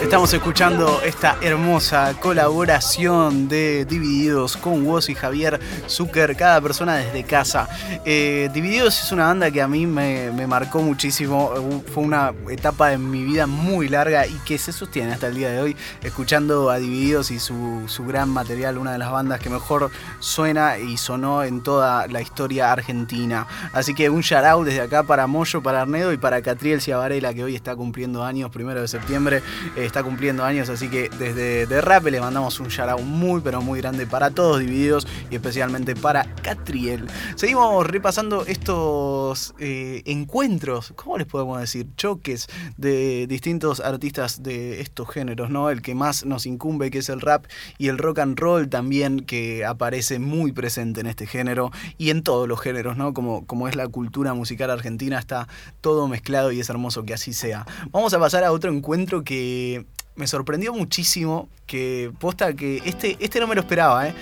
Estamos 0.00 0.32
escuchando 0.32 1.02
esta 1.02 1.36
hermosa 1.42 2.14
colaboración 2.18 3.48
de 3.48 3.84
Divididos 3.84 4.56
con 4.56 4.86
Woz 4.86 5.10
y 5.10 5.14
Javier 5.14 5.60
Zucker, 5.88 6.36
cada 6.36 6.58
persona 6.62 6.96
desde 6.96 7.22
casa. 7.22 7.68
Eh, 8.06 8.48
Divididos 8.52 8.98
es 9.04 9.12
una 9.12 9.26
banda 9.26 9.50
que 9.50 9.60
a 9.60 9.68
mí 9.68 9.86
me, 9.86 10.30
marcó 10.46 10.80
muchísimo, 10.80 11.50
Uh, 11.50 11.82
fue 11.92 12.02
una 12.04 12.32
etapa 12.48 12.92
en 12.92 13.10
mi 13.10 13.24
vida 13.24 13.46
muy 13.46 13.88
larga 13.88 14.26
y 14.26 14.34
que 14.46 14.56
se 14.56 14.72
sostiene 14.72 15.12
hasta 15.12 15.26
el 15.26 15.34
día 15.34 15.50
de 15.50 15.60
hoy, 15.60 15.76
escuchando 16.02 16.70
a 16.70 16.78
Divididos 16.78 17.30
y 17.30 17.38
su, 17.38 17.84
su 17.86 18.04
gran 18.04 18.30
material, 18.30 18.78
una 18.78 18.92
de 18.92 18.98
las 18.98 19.10
bandas 19.10 19.38
que 19.40 19.50
mejor 19.50 19.90
suena 20.18 20.78
y 20.78 20.96
sonó 20.96 21.44
en 21.44 21.62
toda 21.62 22.06
la 22.06 22.22
historia 22.22 22.72
argentina. 22.72 23.46
Así 23.72 23.94
que 23.94 24.08
un 24.08 24.22
shout 24.22 24.44
out 24.44 24.64
desde 24.64 24.80
acá 24.80 25.02
para 25.02 25.26
Moyo, 25.26 25.62
para 25.62 25.82
Arnedo 25.82 26.12
y 26.12 26.16
para 26.16 26.40
Catriel 26.40 26.80
Ciavarela, 26.80 27.34
que 27.34 27.44
hoy 27.44 27.54
está 27.54 27.76
cumpliendo 27.76 28.24
años, 28.24 28.50
primero 28.50 28.80
de 28.80 28.88
septiembre. 28.88 29.42
Eh, 29.76 29.89
está 29.90 30.04
cumpliendo 30.04 30.44
años, 30.44 30.68
así 30.68 30.88
que 30.88 31.10
desde 31.18 31.66
de 31.66 31.80
Rap 31.80 32.04
le 32.04 32.20
mandamos 32.20 32.60
un 32.60 32.68
shout 32.68 33.00
muy 33.00 33.40
pero 33.40 33.60
muy 33.60 33.80
grande 33.80 34.06
para 34.06 34.30
todos 34.30 34.60
divididos 34.60 35.04
y 35.30 35.34
especialmente 35.34 35.96
para 35.96 36.32
Catriel. 36.42 37.08
Seguimos 37.34 37.84
repasando 37.84 38.46
estos 38.46 39.52
eh, 39.58 40.02
encuentros, 40.06 40.92
¿cómo 40.94 41.18
les 41.18 41.26
podemos 41.26 41.60
decir? 41.60 41.88
Choques 41.96 42.46
de 42.76 43.26
distintos 43.26 43.80
artistas 43.80 44.44
de 44.44 44.80
estos 44.80 45.08
géneros, 45.10 45.50
¿no? 45.50 45.70
El 45.70 45.82
que 45.82 45.96
más 45.96 46.24
nos 46.24 46.46
incumbe, 46.46 46.92
que 46.92 46.98
es 46.98 47.08
el 47.08 47.20
rap, 47.20 47.46
y 47.76 47.88
el 47.88 47.98
rock 47.98 48.20
and 48.20 48.38
roll 48.38 48.68
también, 48.68 49.20
que 49.20 49.64
aparece 49.64 50.20
muy 50.20 50.52
presente 50.52 51.00
en 51.00 51.08
este 51.08 51.26
género 51.26 51.72
y 51.98 52.10
en 52.10 52.22
todos 52.22 52.46
los 52.46 52.60
géneros, 52.60 52.96
¿no? 52.96 53.12
Como, 53.12 53.44
como 53.44 53.66
es 53.66 53.74
la 53.74 53.88
cultura 53.88 54.34
musical 54.34 54.70
argentina, 54.70 55.18
está 55.18 55.48
todo 55.80 56.06
mezclado 56.06 56.52
y 56.52 56.60
es 56.60 56.70
hermoso 56.70 57.04
que 57.04 57.14
así 57.14 57.32
sea. 57.32 57.66
Vamos 57.90 58.14
a 58.14 58.20
pasar 58.20 58.44
a 58.44 58.52
otro 58.52 58.72
encuentro 58.72 59.24
que 59.24 59.79
me 60.16 60.26
sorprendió 60.26 60.72
muchísimo, 60.72 61.48
que 61.66 62.12
posta 62.18 62.52
que 62.54 62.82
este, 62.84 63.16
este 63.20 63.40
no 63.40 63.46
me 63.46 63.54
lo 63.54 63.62
esperaba, 63.62 64.08
¿eh? 64.08 64.14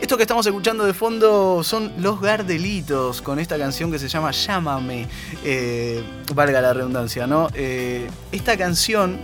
Esto 0.00 0.16
que 0.16 0.22
estamos 0.22 0.46
escuchando 0.46 0.86
de 0.86 0.94
fondo 0.94 1.62
son 1.62 1.92
Los 1.98 2.22
Gardelitos 2.22 3.20
con 3.20 3.38
esta 3.38 3.58
canción 3.58 3.92
que 3.92 3.98
se 3.98 4.08
llama 4.08 4.30
Llámame, 4.30 5.06
eh, 5.44 6.02
valga 6.34 6.62
la 6.62 6.72
redundancia, 6.72 7.26
¿no? 7.26 7.48
Eh, 7.52 8.08
esta 8.32 8.56
canción 8.56 9.18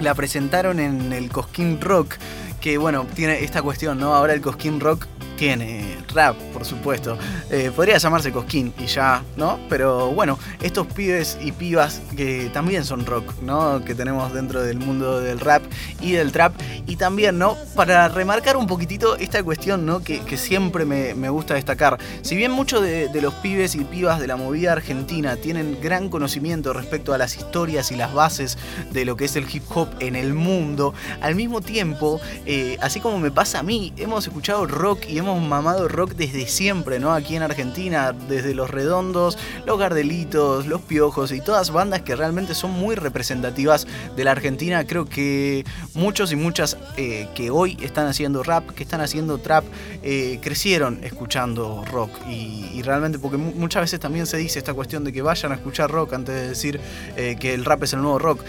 la 0.00 0.14
presentaron 0.14 0.80
en 0.80 1.12
el 1.12 1.28
Cosquín 1.28 1.78
Rock, 1.78 2.14
que 2.60 2.78
bueno, 2.78 3.06
tiene 3.14 3.44
esta 3.44 3.60
cuestión, 3.60 3.98
¿no? 3.98 4.14
Ahora 4.14 4.32
el 4.32 4.40
Cosquín 4.40 4.80
Rock 4.80 5.06
tiene 5.36 5.98
rap, 6.12 6.36
por 6.52 6.64
supuesto. 6.64 7.18
Eh, 7.50 7.70
podría 7.74 7.98
llamarse 7.98 8.32
Cosquín 8.32 8.72
y 8.78 8.86
ya, 8.86 9.22
¿no? 9.36 9.58
Pero 9.68 10.10
bueno, 10.10 10.38
estos 10.62 10.86
pibes 10.86 11.38
y 11.42 11.52
pibas 11.52 12.00
que 12.16 12.50
también 12.52 12.84
son 12.84 13.04
rock, 13.04 13.34
¿no? 13.42 13.84
Que 13.84 13.94
tenemos 13.94 14.32
dentro 14.32 14.62
del 14.62 14.78
mundo 14.78 15.20
del 15.20 15.40
rap 15.40 15.62
y 16.00 16.12
del 16.12 16.32
trap. 16.32 16.54
Y 16.86 16.96
también, 16.96 17.38
¿no? 17.38 17.56
Para 17.74 18.08
remarcar 18.08 18.56
un 18.56 18.66
poquitito 18.66 19.16
esta 19.16 19.42
cuestión, 19.42 19.86
¿no? 19.86 20.02
Que, 20.02 20.22
siempre 20.34 20.84
me, 20.84 21.28
gusta 21.28 21.54
destacar. 21.54 21.98
Si 22.22 22.36
bien 22.36 22.50
muchos 22.50 22.82
de, 22.82 23.08
los 23.22 23.34
pibes 23.34 23.74
y 23.74 23.84
pibas 23.84 24.20
de 24.20 24.26
la 24.26 24.36
movida 24.36 24.72
argentina 24.72 25.36
tienen 25.36 25.78
gran 25.80 26.08
conocimiento 26.08 26.72
respecto 26.72 27.14
a 27.14 27.18
las 27.18 27.36
historias 27.36 27.90
y 27.92 27.96
las 27.96 28.12
bases 28.12 28.58
de 28.92 29.04
lo 29.04 29.16
que 29.16 29.24
es 29.24 29.36
el 29.36 29.46
hip 29.50 29.62
hop 29.74 29.88
en 30.00 30.16
el 30.16 30.34
mundo, 30.34 30.92
al 31.20 31.34
mismo 31.34 31.60
tiempo, 31.60 32.20
eh, 32.44 32.76
así 32.80 33.00
como 33.00 33.18
me 33.18 33.30
pasa 33.30 33.60
a 33.60 33.62
mí, 33.62 33.92
hemos 33.96 34.26
escuchado 34.26 34.66
rock 34.66 35.06
y 35.08 35.18
hemos 35.18 35.23
hemos 35.24 35.42
mamado 35.42 35.88
rock 35.88 36.12
desde 36.12 36.46
siempre, 36.46 36.98
¿no? 36.98 37.12
Aquí 37.12 37.36
en 37.36 37.42
Argentina, 37.42 38.12
desde 38.12 38.54
Los 38.54 38.70
Redondos, 38.70 39.38
Los 39.66 39.78
Gardelitos, 39.78 40.66
Los 40.66 40.82
Piojos 40.82 41.32
y 41.32 41.40
todas 41.40 41.70
bandas 41.70 42.02
que 42.02 42.14
realmente 42.14 42.54
son 42.54 42.72
muy 42.72 42.94
representativas 42.94 43.86
de 44.16 44.24
la 44.24 44.32
Argentina. 44.32 44.86
Creo 44.86 45.06
que 45.06 45.64
muchos 45.94 46.32
y 46.32 46.36
muchas 46.36 46.76
eh, 46.96 47.28
que 47.34 47.50
hoy 47.50 47.76
están 47.82 48.06
haciendo 48.06 48.42
rap, 48.42 48.70
que 48.70 48.82
están 48.82 49.00
haciendo 49.00 49.38
trap, 49.38 49.64
eh, 50.02 50.38
crecieron 50.42 51.02
escuchando 51.02 51.84
rock. 51.90 52.10
Y, 52.28 52.82
realmente, 52.82 53.18
porque 53.18 53.38
muchas 53.38 53.82
veces 53.82 54.00
también 54.00 54.26
se 54.26 54.36
dice 54.36 54.58
esta 54.58 54.74
cuestión 54.74 55.04
de 55.04 55.12
que 55.12 55.22
vayan 55.22 55.52
a 55.52 55.54
escuchar 55.54 55.90
rock 55.90 56.12
antes 56.12 56.34
de 56.34 56.48
decir 56.48 56.80
eh, 57.16 57.36
que 57.40 57.54
el 57.54 57.64
rap 57.64 57.82
es 57.82 57.94
el 57.94 58.02
nuevo 58.02 58.18
rock. 58.18 58.42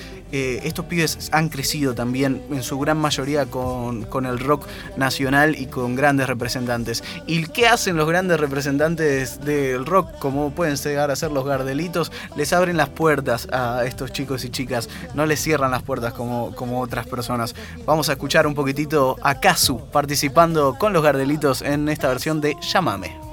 Estos 0.63 0.86
pibes 0.86 1.30
han 1.32 1.50
crecido 1.50 1.94
también 1.94 2.42
en 2.50 2.63
su 2.63 2.80
gran 2.80 2.98
mayoría 2.98 3.46
con, 3.46 4.04
con 4.04 4.25
el 4.25 4.39
rock 4.39 4.65
nacional 4.98 5.56
y 5.58 5.68
con 5.68 5.96
grandes 5.96 6.27
representantes 6.27 6.56
¿Y 7.27 7.46
qué 7.48 7.68
hacen 7.68 7.98
los 7.98 8.08
grandes 8.08 8.39
representantes 8.39 9.42
del 9.42 9.86
rock, 9.86 10.18
como 10.20 10.51
pueden 10.51 10.75
llegar 10.75 11.12
a 11.12 11.15
ser 11.15 11.32
los 11.32 11.46
Gardelitos? 11.46 12.12
Les 12.36 12.54
abren 12.54 12.77
las 12.77 12.89
puertas 12.89 13.48
a 13.51 13.84
estos 13.86 14.12
chicos 14.12 14.46
y 14.46 14.50
chicas, 14.50 14.89
no 15.13 15.25
les 15.25 15.42
cierran 15.42 15.72
las 15.72 15.84
puertas 15.84 16.13
como, 16.13 16.54
como 16.56 16.82
otras 16.82 17.08
personas. 17.08 17.56
Vamos 17.86 18.10
a 18.10 18.13
escuchar 18.13 18.48
un 18.48 18.56
poquitito 18.56 19.18
a 19.22 19.39
Kazu 19.39 19.80
participando 19.92 20.75
con 20.77 20.94
los 20.94 21.04
Gardelitos 21.04 21.62
en 21.62 21.89
esta 21.89 22.08
versión 22.08 22.42
de 22.42 22.56
Llámame. 22.62 23.25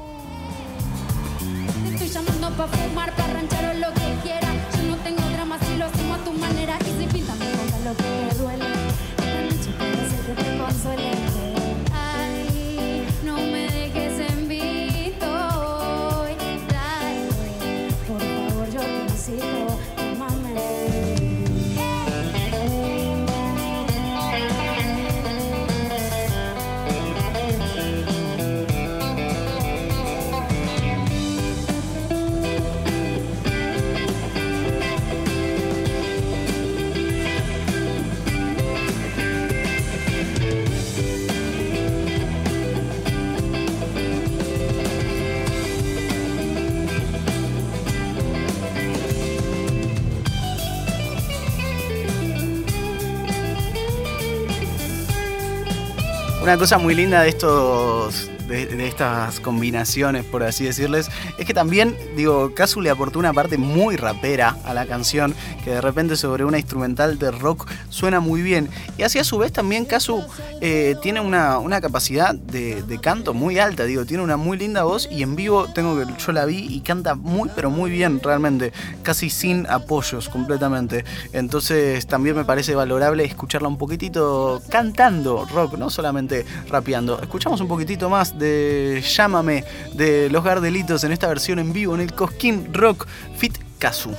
Una 56.53 56.59
cosa 56.59 56.77
muy 56.77 56.95
linda 56.95 57.23
de 57.23 57.31
estos 57.31 58.31
de, 58.47 58.87
estas 58.87 59.41
combinaciones, 59.41 60.23
por 60.23 60.43
así 60.43 60.65
decirles, 60.65 61.09
es 61.39 61.47
que 61.47 61.55
también, 61.55 61.97
digo, 62.17 62.53
Kazu 62.55 62.81
le 62.81 62.91
aportó 62.91 63.19
una 63.19 63.33
parte 63.33 63.59
muy 63.59 63.97
rapera 63.97 64.57
a 64.65 64.75
la 64.75 64.87
canción, 64.87 65.35
que 65.65 65.71
de 65.71 65.81
repente 65.81 66.17
sobre 66.17 66.45
una 66.45 66.59
instrumental 66.59 67.19
de 67.19 67.31
rock 67.31 67.71
suena 67.89 68.21
muy 68.21 68.43
bien. 68.43 68.69
Y 68.99 69.03
así 69.03 69.19
a 69.19 69.25
su 69.25 69.39
vez 69.39 69.53
también 69.53 69.85
Kazu 69.85 70.23
eh, 70.61 70.97
tiene 71.03 71.21
una, 71.21 71.81
capacidad 71.81 72.35
de, 72.35 72.99
canto 73.01 73.35
muy 73.35 73.59
alta, 73.59 73.85
digo, 73.85 74.05
tiene 74.05 74.23
una 74.23 74.37
muy 74.37 74.57
linda 74.57 74.85
voz 74.85 75.09
y 75.11 75.23
en 75.23 75.35
vivo 75.35 75.67
tengo 75.75 75.99
que 75.99 76.07
yo 76.25 76.33
la 76.33 76.45
vi 76.45 76.67
y 76.71 76.81
canta 76.81 77.15
muy 77.15 77.51
pero 77.57 77.71
muy 77.71 77.91
bien 77.91 78.21
realmente, 78.23 78.73
casi 79.03 79.31
sin 79.31 79.67
apoyos 79.67 80.29
completamente. 80.29 81.05
Entonces 81.33 82.07
también 82.07 82.37
me 82.37 82.45
parece 82.45 82.75
valorable 82.75 83.25
escucharla 83.25 83.69
un 83.69 83.79
poquitito 83.79 84.63
cantando 84.69 85.47
rock, 85.47 85.77
no 85.79 85.91
solamente 85.91 86.45
rapeando. 86.69 87.21
Escuchamos 87.21 87.61
un 87.61 87.69
poquitito 87.69 88.09
más 88.09 88.39
de 88.39 89.03
Llámame 89.17 89.65
de 89.95 90.31
Los 90.31 90.45
Gardelitos 90.45 91.03
en 91.05 91.13
esta 91.23 91.29
versión 91.29 91.61
en 91.61 91.73
vivo 91.73 91.95
en 91.95 92.01
el 92.01 92.13
Cosquín 92.13 92.75
Rock 92.75 93.07
Fit 93.37 93.57
Kazu. 93.79 94.11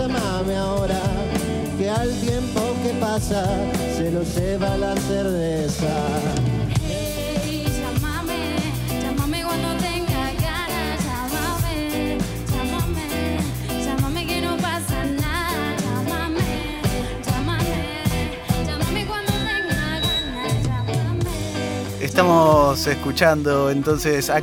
Llámame 0.00 0.56
ahora, 0.56 1.00
que 1.76 1.90
al 1.90 2.10
tiempo 2.20 2.60
que 2.82 2.90
pasa 3.00 3.44
se 3.96 4.10
lo 4.10 4.22
lleva 4.22 4.76
la 4.78 4.96
cerveza. 4.96 6.49
Estamos 22.20 22.86
escuchando 22.86 23.70
entonces 23.70 24.28
a 24.28 24.42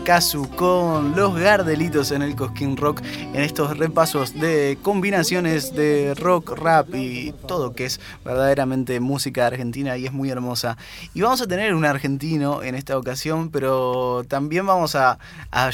con 0.56 1.16
los 1.16 1.40
Gardelitos 1.40 2.10
en 2.10 2.24
el 2.24 2.36
Cosquín 2.36 2.76
Rock 2.76 3.04
en 3.06 3.42
estos 3.42 3.78
repasos 3.78 4.34
de 4.34 4.80
combinaciones 4.82 5.76
de 5.76 6.16
rock, 6.16 6.58
rap 6.58 6.96
y 6.96 7.36
todo 7.48 7.76
que 7.76 7.86
es 7.86 8.00
verdaderamente 8.26 9.00
música 9.00 9.46
argentina 9.46 9.96
y 9.96 10.08
es 10.08 10.12
muy 10.12 10.32
hermosa. 10.32 10.76
Y 11.14 11.22
vamos 11.22 11.40
a 11.44 11.48
tener 11.48 11.76
un 11.76 11.86
argentino 11.86 12.64
en 12.64 12.74
esta 12.74 12.98
ocasión, 12.98 13.52
pero 13.52 14.24
también 14.28 14.66
vamos 14.66 14.96
a, 14.96 15.20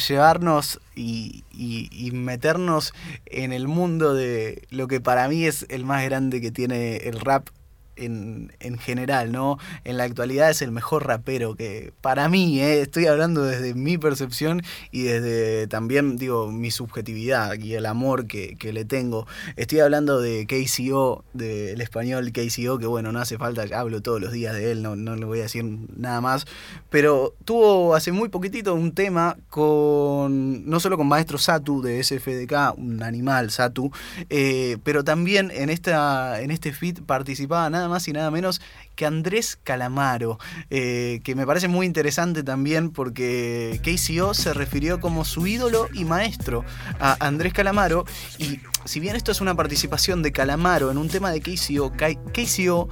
llevarnos 0.06 0.82
y, 0.96 1.46
y, 1.54 2.12
meternos 2.12 2.94
en 3.28 3.54
el 3.54 3.70
mundo 3.70 4.14
de 4.14 4.68
lo 4.72 4.90
que 4.90 5.00
para 5.00 5.30
mí 5.30 5.46
es 5.46 5.66
el 5.70 5.86
más 5.86 6.04
grande 6.04 6.42
que 6.42 6.52
tiene 6.52 6.98
el 6.98 7.22
rap 7.22 7.48
en, 7.96 8.54
en, 8.60 8.78
general, 8.78 9.32
¿no? 9.32 9.58
En 9.84 9.98
la 9.98 10.04
actualidad 10.04 10.50
es 10.50 10.62
el 10.62 10.72
mejor 10.72 11.08
rapero 11.08 11.56
que 11.56 11.94
para 12.02 12.30
mí, 12.30 12.60
¿eh? 12.60 12.82
estoy 12.82 13.08
hablando 13.08 13.44
desde 13.44 13.74
mi 13.74 13.98
percepción 13.98 14.62
y 14.92 15.04
desde 15.04 15.68
también, 15.68 16.18
digo, 16.18 16.52
mi 16.52 16.72
subjetividad 16.72 17.58
y 17.60 17.76
el 17.76 17.86
amor 17.86 18.28
que, 18.28 18.58
le 18.74 18.86
tengo. 18.86 19.28
Estoy 19.56 19.82
hablando 19.82 20.20
de 20.20 20.48
KCO, 20.48 21.24
del 21.34 21.80
español 21.82 22.32
KCO, 22.32 22.80
que 22.80 22.88
bueno, 22.88 23.12
no 23.12 23.20
hace 23.20 23.38
falta, 23.38 23.66
hablo 23.78 24.02
todos 24.02 24.20
los 24.22 24.32
días 24.32 24.56
de 24.56 24.72
él, 24.72 24.82
no, 24.82 24.96
no 24.96 25.16
le 25.16 25.26
voy 25.26 25.40
a 25.40 25.44
decir 25.44 25.64
nada 25.96 26.22
más, 26.22 26.46
pero 26.90 27.36
tuvo 27.46 27.94
hace 27.94 28.12
muy 28.12 28.30
poquitito 28.30 28.74
un 28.74 28.94
tema 28.94 29.38
con, 29.50 30.68
no 30.68 30.80
solo 30.80 30.98
con 30.98 31.08
Maestro 31.08 31.38
Satu 31.38 31.82
de 31.82 32.04
SFDK, 32.04 32.78
un 32.78 33.04
animal 33.04 33.52
Satu, 33.52 33.92
eh, 34.30 34.78
pero 34.84 35.04
también 35.04 35.52
en, 35.54 35.70
esta, 35.70 36.42
en 36.42 36.52
este 36.52 36.72
feat 36.72 37.02
participaban 37.02 37.74
nada 37.74 37.83
más 37.90 38.08
y 38.08 38.14
nada 38.14 38.32
menos 38.32 38.62
que 38.96 39.06
Andrés 39.06 39.58
Calamaro, 39.64 40.40
eh, 40.70 41.22
que 41.24 41.36
me 41.36 41.46
parece 41.46 41.68
muy 41.68 41.86
interesante 41.86 42.44
también 42.44 42.92
porque 42.92 43.80
KCO 43.84 44.34
se 44.34 44.54
refirió 44.54 45.00
como 45.00 45.26
su 45.26 45.48
ídolo 45.48 45.88
y 45.94 46.06
maestro 46.06 46.64
a 47.00 47.18
Andrés 47.20 47.54
Calamaro. 47.54 48.06
Y 48.38 48.60
si 48.86 49.00
bien 49.00 49.16
esto 49.16 49.32
es 49.32 49.42
una 49.42 49.56
participación 49.56 50.22
de 50.22 50.32
Calamaro 50.32 50.92
en 50.92 50.98
un 50.98 51.10
tema 51.10 51.32
de 51.32 51.42
KCO, 51.42 51.92
KCO 51.92 52.90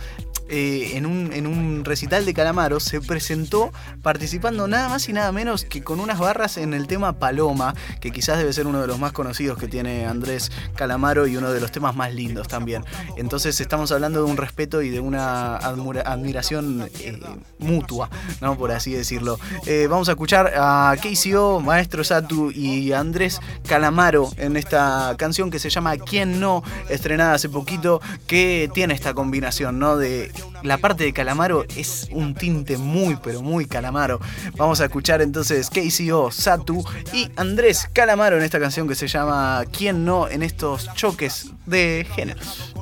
eh, 0.53 0.97
en, 0.97 1.05
un, 1.05 1.31
en 1.31 1.47
un 1.47 1.85
recital 1.85 2.25
de 2.25 2.33
Calamaro 2.33 2.81
se 2.81 2.99
presentó 2.99 3.71
participando 4.01 4.67
nada 4.67 4.89
más 4.89 5.07
y 5.07 5.13
nada 5.13 5.31
menos 5.31 5.63
que 5.63 5.81
con 5.81 6.01
unas 6.01 6.19
barras 6.19 6.57
en 6.57 6.73
el 6.73 6.87
tema 6.87 7.13
Paloma, 7.13 7.73
que 8.01 8.11
quizás 8.11 8.37
debe 8.37 8.51
ser 8.51 8.67
uno 8.67 8.81
de 8.81 8.87
los 8.87 8.99
más 8.99 9.13
conocidos 9.13 9.57
que 9.57 9.69
tiene 9.69 10.05
Andrés 10.05 10.51
Calamaro 10.75 11.25
y 11.25 11.37
uno 11.37 11.51
de 11.51 11.61
los 11.61 11.71
temas 11.71 11.95
más 11.95 12.13
lindos 12.13 12.49
también. 12.49 12.83
Entonces 13.15 13.61
estamos 13.61 13.93
hablando 13.93 14.25
de 14.25 14.29
un 14.29 14.35
respeto 14.35 14.81
y 14.81 14.89
de 14.89 14.99
una 14.99 15.55
admiración 15.55 16.89
eh, 16.99 17.17
mutua, 17.59 18.09
¿no? 18.41 18.57
por 18.57 18.73
así 18.73 18.91
decirlo. 18.91 19.39
Eh, 19.65 19.87
vamos 19.89 20.09
a 20.09 20.11
escuchar 20.11 20.51
a 20.53 20.93
KCO, 21.01 21.61
Maestro 21.61 22.03
Satu 22.03 22.51
y 22.51 22.91
Andrés 22.91 23.39
Calamaro 23.65 24.29
en 24.35 24.57
esta 24.57 25.15
canción 25.17 25.49
que 25.49 25.59
se 25.59 25.69
llama 25.69 25.95
¿Quién 25.95 26.41
no? 26.41 26.61
estrenada 26.89 27.35
hace 27.35 27.47
poquito, 27.47 28.01
que 28.27 28.69
tiene 28.73 28.93
esta 28.93 29.13
combinación 29.13 29.79
¿no? 29.79 29.95
de 29.95 30.29
la 30.63 30.77
parte 30.77 31.03
de 31.03 31.13
Calamaro 31.13 31.65
es 31.75 32.07
un 32.11 32.33
tinte 32.33 32.77
muy, 32.77 33.17
pero 33.23 33.41
muy 33.41 33.65
Calamaro. 33.65 34.19
Vamos 34.55 34.81
a 34.81 34.85
escuchar 34.85 35.21
entonces 35.21 35.69
KCO, 35.69 36.31
Satu 36.31 36.83
y 37.13 37.29
Andrés 37.35 37.89
Calamaro 37.93 38.37
en 38.37 38.43
esta 38.43 38.59
canción 38.59 38.87
que 38.87 38.95
se 38.95 39.07
llama 39.07 39.63
¿Quién 39.71 40.05
no? 40.05 40.27
en 40.27 40.43
estos 40.43 40.93
choques 40.93 41.51
de 41.65 42.07
géneros 42.15 42.73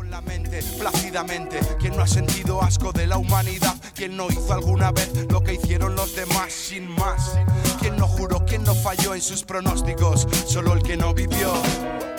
plácidamente. 0.80 1.60
Quien 1.80 1.95
no 1.95 2.04
ha 2.04 2.08
sentido 2.08 2.62
asco 2.62 2.91
de 2.91 3.08
la 3.08 3.17
humanidad, 3.17 3.76
quien 3.95 4.17
no 4.17 4.28
hizo 4.30 4.54
alguna 4.54 4.91
vez 4.91 5.10
lo 5.30 5.43
que 5.43 5.54
hicieron 5.54 5.95
los 5.95 6.15
demás 6.15 6.52
sin 6.52 6.89
más. 6.95 7.38
Quien 7.80 7.95
no 7.98 8.08
juró, 8.08 8.45
quien 8.45 8.63
no 8.63 8.76
falló 8.76 9.13
en 9.15 9.22
sus 9.22 9.43
pronósticos, 9.43 10.28
solo 10.45 10.74
el 10.74 10.84
que 10.84 10.98
no 10.98 11.13
vivió. 11.13 11.54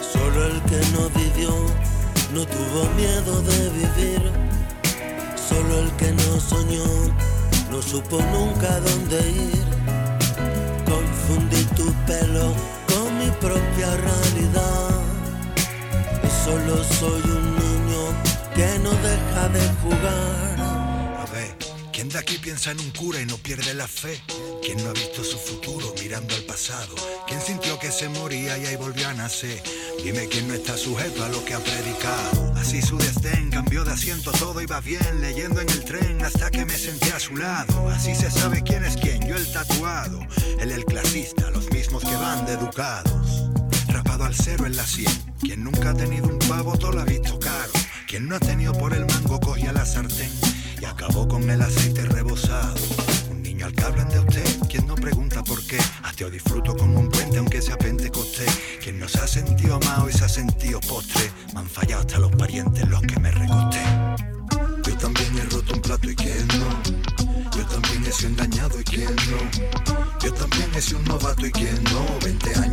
Solo 0.00 0.46
el 0.46 0.62
que 0.62 0.80
no 0.92 1.08
vivió, 1.10 1.50
no 2.32 2.46
tuvo 2.46 2.88
miedo 2.96 3.42
de 3.42 3.70
vivir 3.70 4.32
Solo 5.50 5.80
el 5.80 5.90
que 5.96 6.12
no 6.12 6.40
soñó 6.40 6.84
no 7.72 7.82
supo 7.82 8.22
nunca 8.32 8.78
dónde 8.78 9.18
ir. 9.30 9.64
Confundí 10.84 11.64
tu 11.74 11.92
pelo 12.06 12.54
con 12.86 13.18
mi 13.18 13.28
propia 13.40 13.88
realidad. 13.96 14.90
Y 16.22 16.44
solo 16.44 16.84
soy 17.00 17.22
un 17.22 17.46
niño 17.64 18.02
que 18.54 18.78
no 18.78 18.90
deja 19.08 19.48
de 19.48 19.64
jugar. 19.82 20.60
A 21.18 21.26
ver, 21.32 21.56
¿quién 21.92 22.08
de 22.08 22.18
aquí 22.20 22.38
piensa 22.38 22.70
en 22.70 22.78
un 22.78 22.90
cura 22.90 23.20
y 23.20 23.26
no 23.26 23.36
pierde 23.36 23.74
la 23.74 23.88
fe? 23.88 24.22
¿Quién 24.62 24.78
no 24.84 24.90
ha 24.90 24.92
visto 24.92 25.24
su 25.24 25.36
futuro 25.36 25.92
mirando 26.00 26.32
al 26.36 26.42
pasado? 26.42 26.94
¿Quién 27.30 27.42
sintió 27.42 27.78
que 27.78 27.92
se 27.92 28.08
moría 28.08 28.58
y 28.58 28.66
ahí 28.66 28.74
volvió 28.74 29.06
a 29.08 29.14
nacer? 29.14 29.62
Dime 30.02 30.26
quién 30.26 30.48
no 30.48 30.54
está 30.54 30.76
sujeto 30.76 31.22
a 31.22 31.28
lo 31.28 31.44
que 31.44 31.54
ha 31.54 31.60
predicado. 31.60 32.52
Así 32.56 32.82
su 32.82 32.98
desdén 32.98 33.50
cambió 33.50 33.84
de 33.84 33.92
asiento, 33.92 34.32
todo 34.32 34.60
iba 34.60 34.80
bien, 34.80 35.20
leyendo 35.20 35.60
en 35.60 35.68
el 35.68 35.84
tren 35.84 36.24
hasta 36.24 36.50
que 36.50 36.64
me 36.64 36.76
senté 36.76 37.12
a 37.12 37.20
su 37.20 37.36
lado. 37.36 37.88
Así 37.88 38.16
se 38.16 38.32
sabe 38.32 38.64
quién 38.64 38.82
es 38.82 38.96
quién, 38.96 39.24
yo 39.28 39.36
el 39.36 39.52
tatuado, 39.52 40.26
él 40.58 40.72
el 40.72 40.84
clasista, 40.84 41.50
los 41.52 41.70
mismos 41.70 42.02
que 42.02 42.16
van 42.16 42.44
de 42.46 42.54
educados. 42.54 43.48
Rapado 43.86 44.24
al 44.24 44.34
cero 44.34 44.66
en 44.66 44.74
la 44.74 44.84
sien, 44.84 45.12
quien 45.40 45.62
nunca 45.62 45.90
ha 45.90 45.94
tenido 45.94 46.26
un 46.26 46.38
pavo 46.40 46.76
todo 46.76 46.90
lo 46.90 47.02
ha 47.02 47.04
visto 47.04 47.38
caro. 47.38 47.70
Quien 48.08 48.28
no 48.28 48.34
ha 48.34 48.40
tenido 48.40 48.72
por 48.72 48.92
el 48.92 49.06
mango 49.06 49.38
cogía 49.38 49.72
la 49.72 49.86
sartén 49.86 50.32
y 50.80 50.84
acabó 50.84 51.28
con 51.28 51.48
el 51.48 51.62
aceite 51.62 52.02
rebosado. 52.06 52.74
Un 53.30 53.40
niño 53.40 53.66
al 53.66 53.72
que 53.72 53.84
hablan 53.84 54.08
de 54.08 54.18
usted, 54.18 54.56
pregunta 55.00 55.42
por 55.42 55.64
qué. 55.66 55.78
Hasta 56.02 56.20
yo 56.20 56.30
disfruto 56.30 56.76
como 56.76 57.00
un 57.00 57.08
puente 57.08 57.38
aunque 57.38 57.62
sea 57.62 57.76
pentecoste. 57.76 58.44
Quien 58.82 58.98
no 58.98 59.08
se 59.08 59.18
ha 59.18 59.26
sentido 59.26 59.76
amado 59.76 60.08
y 60.08 60.12
se 60.12 60.24
ha 60.24 60.28
sentido 60.28 60.80
postre. 60.80 61.30
Me 61.54 61.60
han 61.60 61.68
fallado 61.68 62.02
hasta 62.02 62.18
los 62.18 62.30
parientes 62.32 62.88
los 62.88 63.00
que 63.02 63.18
me 63.18 63.30
recosté. 63.30 63.82
Yo 64.86 64.96
también 64.98 65.38
he 65.38 65.44
roto 65.46 65.74
un 65.74 65.80
plato 65.80 66.10
y 66.10 66.14
quien 66.14 66.46
no. 66.48 67.50
Yo 67.56 67.66
también 67.66 68.06
he 68.06 68.12
sido 68.12 68.30
engañado 68.30 68.80
y 68.80 68.84
quien 68.84 69.16
no. 69.16 70.18
Yo 70.22 70.32
también 70.34 70.70
he 70.74 70.80
sido 70.80 70.98
un 70.98 71.04
novato 71.06 71.46
y 71.46 71.50
quien 71.50 71.82
no. 71.84 72.04
20 72.22 72.54
años 72.56 72.69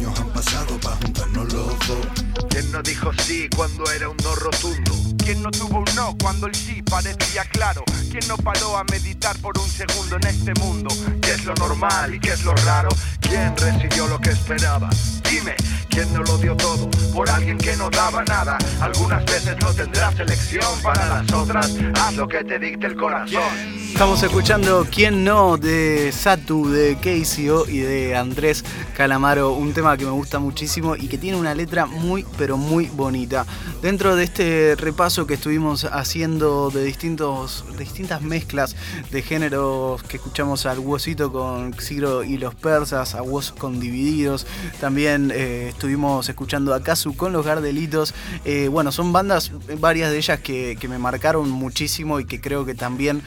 no 2.78 2.84
dijo 2.84 3.12
sí 3.24 3.50
cuando 3.56 3.90
era 3.92 4.08
un 4.08 4.18
no 4.18 4.36
rotundo? 4.36 4.92
¿Quién 5.18 5.42
no 5.42 5.50
tuvo 5.50 5.80
un 5.80 5.96
no 5.96 6.16
cuando 6.22 6.46
el 6.46 6.54
sí 6.54 6.84
parecía 6.84 7.44
claro? 7.46 7.84
¿Quién 8.12 8.28
no 8.28 8.38
paró 8.38 8.78
a 8.78 8.84
meditar 8.92 9.36
por 9.40 9.58
un 9.58 9.68
segundo 9.68 10.18
en 10.18 10.28
este 10.28 10.54
mundo? 10.60 10.90
¿Qué 11.20 11.32
es 11.32 11.46
lo 11.46 11.56
normal 11.56 12.14
y 12.14 12.20
qué 12.20 12.34
es 12.34 12.44
lo 12.44 12.54
raro? 12.68 12.90
¿Quién 13.20 13.58
recibió 13.58 14.08
lo 14.08 14.20
que 14.20 14.30
esperaba? 14.30 14.92
Dime, 15.28 15.56
¿quién 15.90 16.14
no 16.14 16.22
lo 16.22 16.38
dio 16.38 16.56
todo 16.56 16.88
por 17.16 17.28
alguien 17.32 17.58
que 17.58 17.76
no 17.78 17.90
daba 17.90 18.24
nada? 18.26 18.60
Algunas 18.80 19.26
veces 19.26 19.58
no 19.60 19.74
tendrás 19.74 20.20
elección, 20.20 20.80
para 20.84 21.04
las 21.08 21.34
otras 21.34 21.74
haz 21.96 22.14
lo 22.14 22.28
que 22.28 22.44
te 22.44 22.60
dicte 22.60 22.86
el 22.86 22.96
corazón. 22.96 23.87
Estamos 23.98 24.22
escuchando 24.22 24.86
¿Quién 24.92 25.24
no? 25.24 25.58
de 25.58 26.12
Satu, 26.12 26.70
de 26.70 26.98
KCO 26.98 27.68
y 27.68 27.80
de 27.80 28.16
Andrés 28.16 28.64
Calamaro, 28.96 29.54
un 29.54 29.74
tema 29.74 29.98
que 29.98 30.06
me 30.06 30.12
gusta 30.12 30.38
muchísimo 30.38 30.96
y 30.96 31.08
que 31.08 31.18
tiene 31.18 31.36
una 31.36 31.56
letra 31.56 31.88
muy 31.88 32.24
pero 32.38 32.58
muy 32.58 32.86
bonita. 32.86 33.48
Dentro 33.82 34.16
de 34.16 34.24
este 34.24 34.76
repaso 34.76 35.26
que 35.26 35.34
estuvimos 35.34 35.84
haciendo 35.84 36.70
de 36.70 36.84
distintos, 36.84 37.66
distintas 37.80 38.22
mezclas 38.22 38.76
de 39.10 39.24
géneros 39.24 40.04
que 40.04 40.18
escuchamos 40.18 40.68
al 40.68 40.78
Huesito 40.78 41.32
con 41.32 41.74
Xiro 41.74 42.24
y 42.24 42.38
los 42.38 42.54
persas, 42.54 43.16
a 43.16 43.24
Hues 43.24 43.52
con 43.52 43.80
Divididos, 43.80 44.46
también 44.80 45.32
eh, 45.34 45.70
estuvimos 45.70 46.30
escuchando 46.30 46.76
a 46.76 46.84
Kazu 46.84 47.16
con 47.16 47.34
los 47.34 47.44
Gardelitos. 47.44 48.14
Eh, 48.46 48.68
bueno, 48.68 48.92
son 48.92 49.12
bandas, 49.12 49.52
varias 49.80 50.12
de 50.12 50.18
ellas 50.18 50.40
que, 50.40 50.78
que 50.80 50.88
me 50.88 51.00
marcaron 51.00 51.50
muchísimo 51.50 52.20
y 52.20 52.26
que 52.26 52.40
creo 52.40 52.64
que 52.64 52.76
también, 52.76 53.24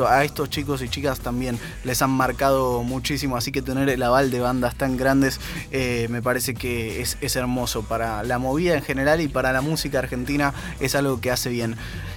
a 0.00 0.24
estos 0.24 0.50
chicos 0.50 0.82
y 0.82 0.88
chicas 0.88 1.20
también 1.20 1.58
les 1.84 2.02
han 2.02 2.10
marcado 2.10 2.82
muchísimo, 2.82 3.36
así 3.36 3.52
que 3.52 3.62
tener 3.62 3.88
el 3.88 4.02
aval 4.02 4.30
de 4.30 4.40
bandas 4.40 4.74
tan 4.74 4.96
grandes 4.96 5.40
eh, 5.70 6.08
me 6.10 6.22
parece 6.22 6.54
que 6.54 7.00
es, 7.00 7.16
es 7.20 7.36
hermoso 7.36 7.82
para 7.82 8.22
la 8.24 8.38
movida 8.38 8.74
en 8.74 8.82
general 8.82 9.20
y 9.20 9.28
para 9.28 9.52
la 9.52 9.60
música 9.60 10.00
argentina 10.00 10.52
es 10.80 10.94
algo 10.94 11.20
que 11.20 11.30
hace 11.30 11.50
bien. 11.50 11.76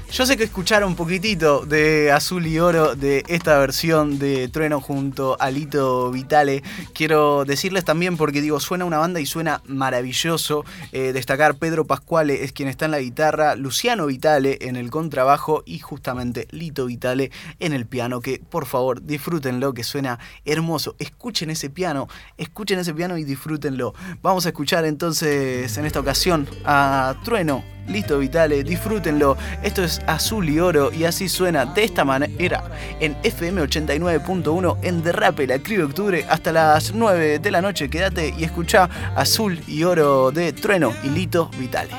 Yo 0.10 0.26
sé 0.26 0.38
que 0.38 0.46
escucharon 0.46 0.89
un 0.89 0.96
poquitito 0.96 1.65
de 1.65 2.12
Azul 2.12 2.48
y 2.48 2.58
Oro 2.60 2.96
de 2.96 3.24
esta 3.28 3.60
versión 3.60 4.17
de 4.17 4.48
Trueno 4.48 4.80
junto 4.80 5.36
a 5.39 5.52
Lito 5.52 6.10
Vitale. 6.12 6.63
Quiero 6.93 7.43
decirles 7.46 7.84
también, 7.84 8.15
porque 8.17 8.41
digo, 8.41 8.60
suena 8.60 8.86
una 8.86 8.98
banda 8.98 9.20
y 9.20 9.26
suena 9.26 9.62
maravilloso. 9.65 10.63
eh, 10.91 11.12
destacar 11.13 11.56
Pedro 11.56 11.86
Pascuale 11.86 12.46
es 12.46 12.54
quien 12.54 12.70
está 12.70 12.86
en 12.86 12.91
la 12.91 13.00
guitarra, 13.00 13.56
Luciano 13.56 14.06
Vitale 14.08 14.58
en 14.62 14.76
el 14.78 14.89
contrabajo 14.89 15.62
y 15.65 15.80
justamente 15.80 16.48
Lito 16.52 16.86
Vitale 16.86 17.30
en 17.60 17.74
el 17.74 17.86
piano. 17.86 18.22
Que 18.22 18.39
por 18.39 18.65
favor 18.65 19.04
disfrútenlo, 19.04 19.74
que 19.74 19.84
suena 19.84 20.20
hermoso. 20.46 20.96
Escuchen 21.00 21.50
ese 21.50 21.70
piano, 21.70 22.08
escuchen 22.38 22.80
ese 22.80 22.93
piano 22.93 23.17
y 23.17 23.26
disfrútenlo. 23.26 23.93
Vamos 24.24 24.46
a 24.46 24.50
escuchar 24.50 24.86
entonces 24.86 25.78
en 25.78 25.86
esta 25.86 26.00
ocasión 26.00 26.48
a 26.65 27.15
Trueno 27.24 27.77
Lito 27.88 28.19
Vitale, 28.19 28.63
disfrútenlo. 28.63 29.38
Esto 29.63 29.84
es 29.84 30.02
Azul 30.08 30.50
y 30.50 30.60
Oro 30.60 30.91
y 30.91 31.06
así 31.06 31.30
suena 31.30 31.65
de 31.65 31.84
esta 31.84 32.06
manera 32.06 32.63
en 33.00 33.15
FM 33.23 33.62
89.1 33.63 34.78
en 34.84 35.04
Derrape 35.04 35.47
la 35.47 35.60
Crio 35.60 35.86
Octubre 35.86 36.26
hasta 36.30 36.52
las 36.52 36.93
9 36.93 37.39
de 37.39 37.52
la 37.52 37.62
noche. 37.62 37.89
Quédate 37.89 38.34
y 38.38 38.43
escucha 38.43 38.89
Azul 39.15 39.60
y 39.67 39.84
Oro 39.84 40.32
de 40.32 40.54
Trueno 40.54 40.93
y 41.04 41.10
Lito 41.10 41.50
Vitale. 41.58 41.91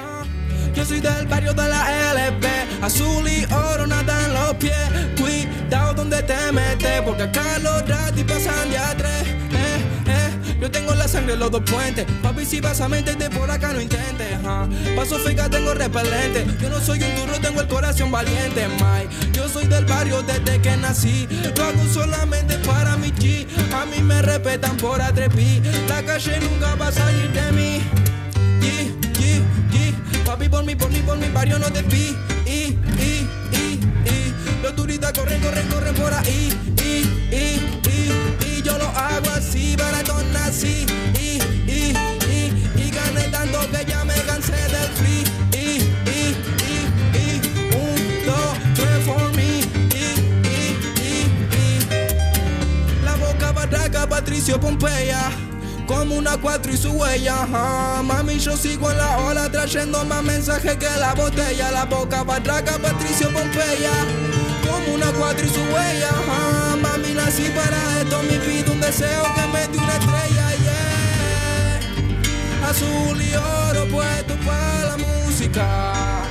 Yo 0.74 0.85
soy 0.85 1.01
del 1.01 1.27
barrio 1.27 1.53
de 1.55 1.68
la 1.68 2.12
LB, 2.14 2.85
azul 2.85 3.29
y 3.29 3.44
oro 3.53 3.87
nada 3.87 4.27
en 4.27 4.33
los 4.33 4.55
pies. 4.55 4.77
Cuidado 5.18 5.94
donde 5.94 6.22
te 6.22 6.53
metes, 6.53 7.03
porque 7.03 7.24
acá 7.24 7.59
los 7.59 7.88
ratis 7.88 8.24
pasan 8.24 8.70
de 8.70 8.79
a 8.79 8.96
tres. 8.96 9.38
Yo 10.68 10.72
tengo 10.72 10.94
la 10.94 11.09
sangre 11.09 11.33
en 11.33 11.40
los 11.40 11.50
dos 11.50 11.62
puentes, 11.62 12.04
papi 12.22 12.44
si 12.44 12.61
vas 12.61 12.78
a 12.83 12.90
meterte 12.90 13.31
por 13.31 13.50
acá 13.50 13.72
no 13.72 13.81
intentes. 13.81 14.38
Paso 14.94 15.18
feca 15.18 15.48
tengo 15.48 15.72
repelente, 15.72 16.44
yo 16.61 16.68
no 16.68 16.78
soy 16.78 17.02
un 17.02 17.16
duro, 17.16 17.40
tengo 17.40 17.62
el 17.62 17.68
corazón 17.68 18.11
valiente, 18.11 18.68
Mike. 18.68 19.33
Yo 19.33 19.48
soy 19.48 19.64
del 19.64 19.87
barrio 19.87 20.20
desde 20.20 20.61
que 20.61 20.76
nací, 20.76 21.26
lo 21.57 21.64
hago 21.64 21.83
solamente 21.90 22.59
para 22.59 22.98
mi 22.98 23.11
G. 23.12 23.46
A 23.72 23.87
mí 23.87 24.02
me 24.02 24.20
respetan 24.20 24.76
por 24.76 25.00
atreví, 25.00 25.62
la 25.88 26.02
calle 26.02 26.38
nunca 26.40 26.74
va 26.74 26.88
a 26.88 26.92
salir 26.92 27.33
de 27.33 27.52
mí. 27.52 27.81
Yeah, 28.61 28.85
yeah, 29.18 29.42
yeah. 29.72 30.24
Papi, 30.26 30.50
por 30.50 30.66
mí, 30.66 30.76
por 30.76 30.90
mí, 30.90 30.98
por 30.98 31.16
mi 31.16 31.28
barrio 31.31 31.59
no 31.59 31.72
te 31.72 31.81
vi. 31.81 32.14
Y, 32.44 32.76
y, 33.00 33.26
y, 33.52 33.81
y. 34.04 34.35
Los 34.62 34.76
turistas 34.76 35.14
corren, 35.14 35.40
corren, 35.40 35.66
corren 35.68 35.94
por 35.94 36.12
ahí. 36.12 36.52
Y, 36.76 37.35
y, 37.35 37.70
y, 37.88 38.12
y. 38.46 38.62
Yo 38.62 38.76
lo 38.76 38.87
hago 38.88 39.31
así, 39.31 39.76
así 40.59 40.87
y, 41.14 41.38
y, 41.71 41.94
y, 42.27 42.83
y 42.83 42.90
gané 42.90 43.29
tanto 43.31 43.61
que 43.71 43.85
ya 43.85 44.05
me 44.05 44.14
cansé 44.27 44.53
del 44.53 44.90
free 44.99 45.25
y, 45.53 45.57
y, 46.11 46.37
y, 46.66 46.75
y, 47.14 47.40
un, 47.77 48.27
dos, 48.27 48.59
tres 48.75 49.05
for 49.07 49.33
me 49.37 49.42
y, 49.42 50.05
y, 50.42 50.77
y, 51.01 51.11
y. 51.55 53.05
La 53.05 53.14
boca 53.14 53.53
barraca 53.53 54.09
Patricio 54.09 54.59
Pompeya 54.59 55.31
como 55.87 56.16
una 56.16 56.37
cuatro 56.37 56.73
y 56.73 56.77
su 56.77 56.90
huella. 56.90 57.47
Mami, 58.03 58.38
yo 58.38 58.57
sigo 58.57 58.90
en 58.90 58.99
la 58.99 59.16
ola 59.18 59.51
trayendo 59.51 60.05
más 60.05 60.23
mensajes 60.23 60.77
que 60.77 60.90
la 60.99 61.14
botella. 61.14 61.71
La 61.71 61.87
boca 61.87 62.25
batraca, 62.25 62.73
Patricio 62.79 63.33
Pompeya. 63.33 63.92
Como 64.68 64.97
una 64.97 65.11
cuatro 65.12 65.47
y 65.47 65.49
su 65.49 65.61
huella. 65.61 66.11
Mami, 66.83 67.14
nací 67.14 67.51
para 67.57 68.01
esto, 68.01 68.23
mi 68.25 68.37
pido 68.38 68.73
un 68.73 68.81
deseo 68.83 69.23
que 69.35 69.47
me 69.51 69.66
dé 69.66 69.79
una 69.79 69.97
estrella. 69.97 70.48
Azul 72.68 73.22
y 73.22 73.35
oro 73.35 73.88
puesto 73.88 74.35
para 74.44 74.85
la 74.90 74.96
música, 74.98 76.22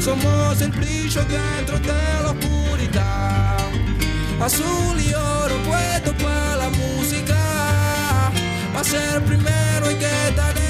somos 0.00 0.60
el 0.60 0.70
brillo 0.70 1.24
dentro 1.24 1.78
de 1.78 2.22
la 2.22 2.30
oscuridad. 2.30 3.56
Azul 4.38 5.00
y 5.00 5.14
oro 5.14 5.56
puesto 5.64 6.12
para 6.22 6.56
la 6.56 6.68
música 6.68 8.28
a 8.76 8.84
ser 8.84 9.24
primero 9.24 9.86
hay 9.86 9.96
que 9.96 10.61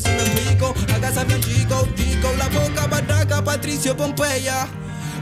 si 0.00 0.08
me 0.08 0.22
explico. 0.22 0.74
Acá 0.94 1.24
bien 1.24 1.40
chico, 1.40 1.86
chico. 1.94 2.32
La 2.38 2.48
boca, 2.48 2.86
barraca, 2.86 3.42
Patricio, 3.44 3.96
Pompeya. 3.96 4.66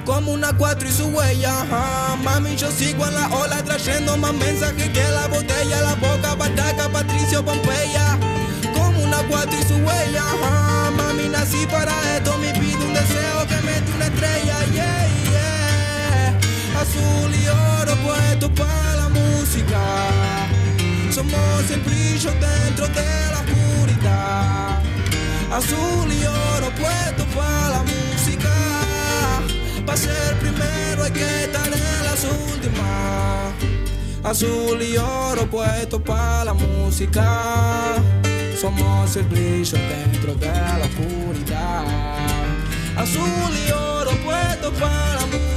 Como 0.04 0.33
una 0.33 0.56
cuatro 0.56 0.88
y 0.88 0.92
su 0.92 1.06
huella. 1.09 1.64
Mami, 2.22 2.56
yo 2.56 2.70
sigo 2.70 3.06
en 3.06 3.14
la 3.14 3.28
ola 3.28 3.62
trayendo 3.64 4.16
más 4.16 4.33
mensajes 4.35 4.88
que 4.90 5.02
la 5.02 5.26
botella. 5.26 5.80
La 5.80 5.94
boca, 5.94 6.35
barraca, 6.35 6.88
Patricio, 6.88 7.44
Pompeya. 7.44 8.18
Como 8.74 9.02
una 9.02 9.18
cuatro 9.28 9.59
y 9.59 9.62
su 9.64 9.74
huella. 9.74 10.24
Mami, 10.96 11.28
nací 11.28 11.66
para 11.66 11.92
esto. 12.16 12.37
Me 12.38 12.52
pido 12.52 12.85
un 12.85 12.94
deseo 12.94 13.46
que 13.48 13.56
me 13.66 13.80
dé 13.80 13.92
una 13.96 14.06
estrella. 14.06 14.64
Yeah, 14.72 15.09
yeah 15.33 16.38
azul 16.78 17.35
y 17.35 17.48
oro 17.48 17.94
puesto 18.04 18.54
para 18.54 18.96
la 18.96 19.09
música. 19.09 19.80
Somos 21.11 21.70
el 21.70 21.80
brillo 21.80 22.30
dentro 22.40 22.87
de 22.88 23.30
la. 23.33 23.60
Azul 25.50 26.12
y 26.12 26.24
oro 26.24 26.70
puesto 26.80 27.24
para 27.34 27.68
la 27.70 27.82
música. 27.82 28.52
Para 29.84 29.98
ser 29.98 30.38
primero 30.38 31.04
hay 31.04 31.12
que 31.12 31.44
estar 31.44 31.66
en 31.66 32.04
las 32.04 32.24
últimas. 32.24 33.54
Azul 34.22 34.82
y 34.82 34.96
oro 34.96 35.46
puesto 35.50 36.02
para 36.02 36.44
la 36.46 36.54
música. 36.54 37.96
Somos 38.60 39.16
el 39.16 39.24
brillo 39.24 39.78
dentro 39.78 40.34
de 40.34 40.46
la 40.46 40.86
oscuridad. 40.90 41.84
Azul 42.96 43.52
y 43.66 43.70
oro 43.72 44.10
puesto 44.24 44.72
para 44.72 45.14
la 45.14 45.26
música 45.26 45.50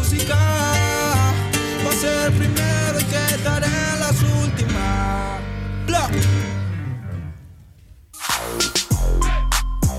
ser 2.04 2.32
primero 2.34 3.00
y 3.00 3.04
que 3.06 3.36
estaré 3.36 3.68
en 3.68 4.00
las 4.00 4.22
últimas. 4.44 5.40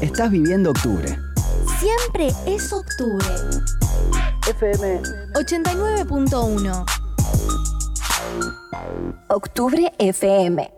Estás 0.04 0.30
viviendo 0.30 0.68
octubre. 0.70 1.18
Siempre 1.80 2.28
es 2.46 2.70
octubre. 2.74 3.24
FM 4.46 5.00
89.1. 5.32 6.84
Octubre 9.28 9.92
FM 9.98 10.73